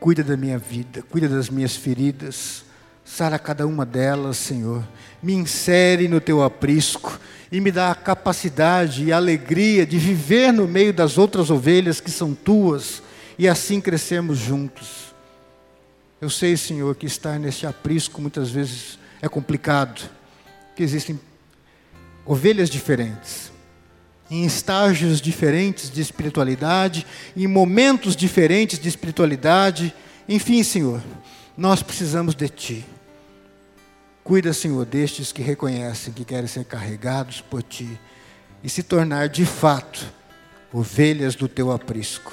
[0.00, 2.64] Cuida da minha vida, cuida das minhas feridas,
[3.04, 4.82] sara cada uma delas, Senhor.
[5.22, 7.20] Me insere no teu aprisco
[7.52, 12.00] e me dá a capacidade e a alegria de viver no meio das outras ovelhas
[12.00, 13.02] que são tuas
[13.38, 15.14] e assim crescermos juntos.
[16.20, 20.08] Eu sei, Senhor, que estar nesse aprisco muitas vezes é complicado,
[20.74, 21.20] que existem
[22.24, 23.49] ovelhas diferentes,
[24.30, 27.04] em estágios diferentes de espiritualidade,
[27.36, 29.92] em momentos diferentes de espiritualidade.
[30.28, 31.02] Enfim, Senhor,
[31.56, 32.86] nós precisamos de Ti.
[34.22, 37.98] Cuida, Senhor, destes que reconhecem que querem ser carregados por Ti
[38.62, 40.06] e se tornar de fato
[40.72, 42.32] ovelhas do Teu aprisco,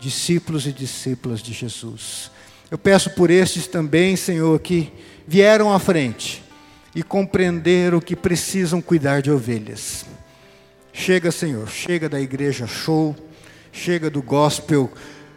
[0.00, 2.30] discípulos e discípulas de Jesus.
[2.70, 4.90] Eu peço por estes também, Senhor, que
[5.28, 6.42] vieram à frente
[6.94, 10.06] e compreenderam que precisam cuidar de ovelhas
[10.96, 13.16] Chega, Senhor, chega da igreja show,
[13.72, 14.90] chega do gospel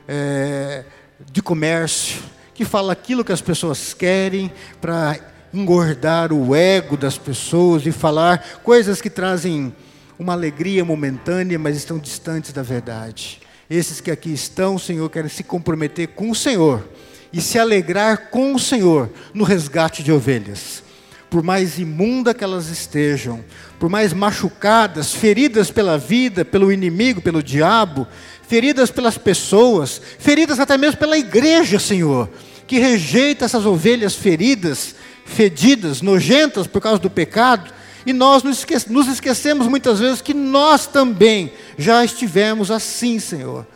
[0.07, 0.85] é,
[1.31, 2.21] de comércio,
[2.53, 5.19] que fala aquilo que as pessoas querem para
[5.51, 9.75] engordar o ego das pessoas e falar coisas que trazem
[10.17, 13.41] uma alegria momentânea, mas estão distantes da verdade.
[13.67, 16.87] Esses que aqui estão, Senhor, querem se comprometer com o Senhor
[17.33, 20.83] e se alegrar com o Senhor no resgate de ovelhas.
[21.29, 23.43] Por mais imunda que elas estejam,
[23.79, 28.07] por mais machucadas, feridas pela vida, pelo inimigo, pelo diabo,
[28.47, 32.29] feridas pelas pessoas, feridas até mesmo pela igreja, Senhor,
[32.65, 37.73] que rejeita essas ovelhas feridas, fedidas, nojentas por causa do pecado,
[38.05, 43.67] e nós nos esquecemos muitas vezes que nós também já estivemos assim, Senhor.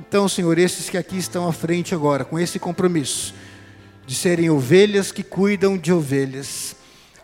[0.00, 3.34] Então, Senhor, esses que aqui estão à frente agora, com esse compromisso,
[4.06, 6.73] de serem ovelhas que cuidam de ovelhas,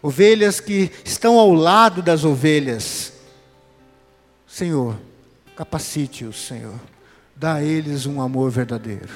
[0.03, 3.13] ovelhas que estão ao lado das ovelhas.
[4.47, 4.97] Senhor,
[5.57, 6.75] capacite-os, Senhor,
[7.37, 9.09] dá a eles um amor verdadeiro.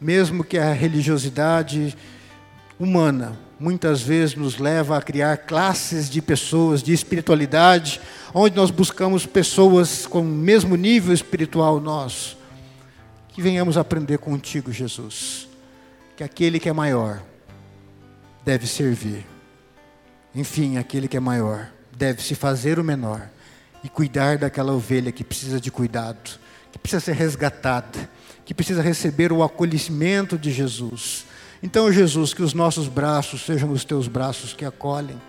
[0.00, 1.96] Mesmo que a religiosidade
[2.78, 8.00] humana muitas vezes nos leva a criar classes de pessoas de espiritualidade,
[8.34, 12.36] onde nós buscamos pessoas com o mesmo nível espiritual nosso.
[13.28, 15.48] Que venhamos aprender contigo, Jesus,
[16.16, 17.22] que aquele que é maior
[18.44, 19.31] deve servir
[20.34, 23.28] enfim, aquele que é maior deve se fazer o menor
[23.84, 26.38] e cuidar daquela ovelha que precisa de cuidado,
[26.70, 28.08] que precisa ser resgatada,
[28.44, 31.26] que precisa receber o acolhimento de Jesus.
[31.62, 35.20] Então, Jesus, que os nossos braços sejam os teus braços que acolhem,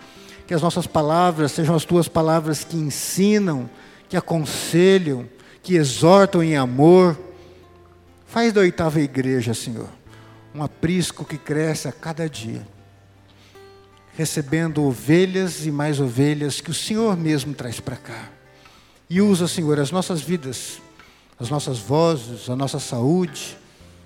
[0.48, 3.70] que as nossas palavras sejam as tuas palavras que ensinam,
[4.08, 5.28] que aconselham,
[5.62, 7.20] que exortam em amor.
[8.26, 9.90] Faz da oitava igreja, Senhor,
[10.56, 12.73] um aprisco que cresce a cada dia
[14.16, 18.30] recebendo ovelhas e mais ovelhas que o Senhor mesmo traz para cá.
[19.10, 20.82] E usa, Senhor, as nossas vidas,
[21.40, 23.58] as nossas vozes, a nossa saúde,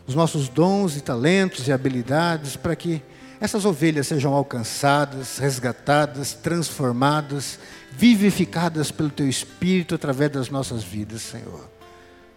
[0.08, 3.01] os nossos dons e talentos e habilidades para que
[3.39, 7.60] essas ovelhas sejam alcançadas, resgatadas, transformadas,
[7.91, 11.70] vivificadas pelo Teu Espírito através das nossas vidas, Senhor.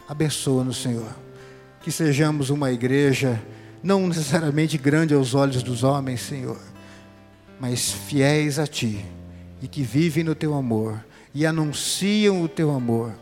[0.09, 1.11] Abençoa-nos, Senhor.
[1.83, 3.41] Que sejamos uma igreja
[3.83, 6.59] não necessariamente grande aos olhos dos homens, Senhor,
[7.61, 9.05] mas fiéis a Ti,
[9.61, 11.05] e que vivem no Teu amor,
[11.35, 13.13] e anunciam o Teu amor,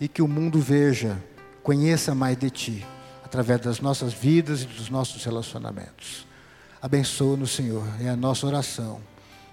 [0.00, 1.16] e que o mundo veja,
[1.62, 2.86] conheça mais de Ti,
[3.24, 6.26] através das nossas vidas e dos nossos relacionamentos.
[6.82, 9.00] Abençoa-nos, Senhor, é a nossa oração,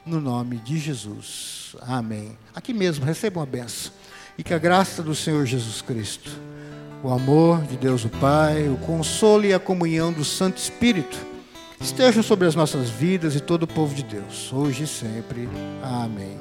[0.03, 1.75] no nome de Jesus.
[1.81, 2.35] Amém.
[2.53, 3.93] Aqui mesmo, recebam a benção,
[4.37, 6.31] e que a graça do Senhor Jesus Cristo,
[7.03, 11.30] o amor de Deus o Pai, o consolo e a comunhão do Santo Espírito,
[11.81, 15.49] estejam sobre as nossas vidas e todo o povo de Deus, hoje e sempre.
[15.81, 16.37] Amém.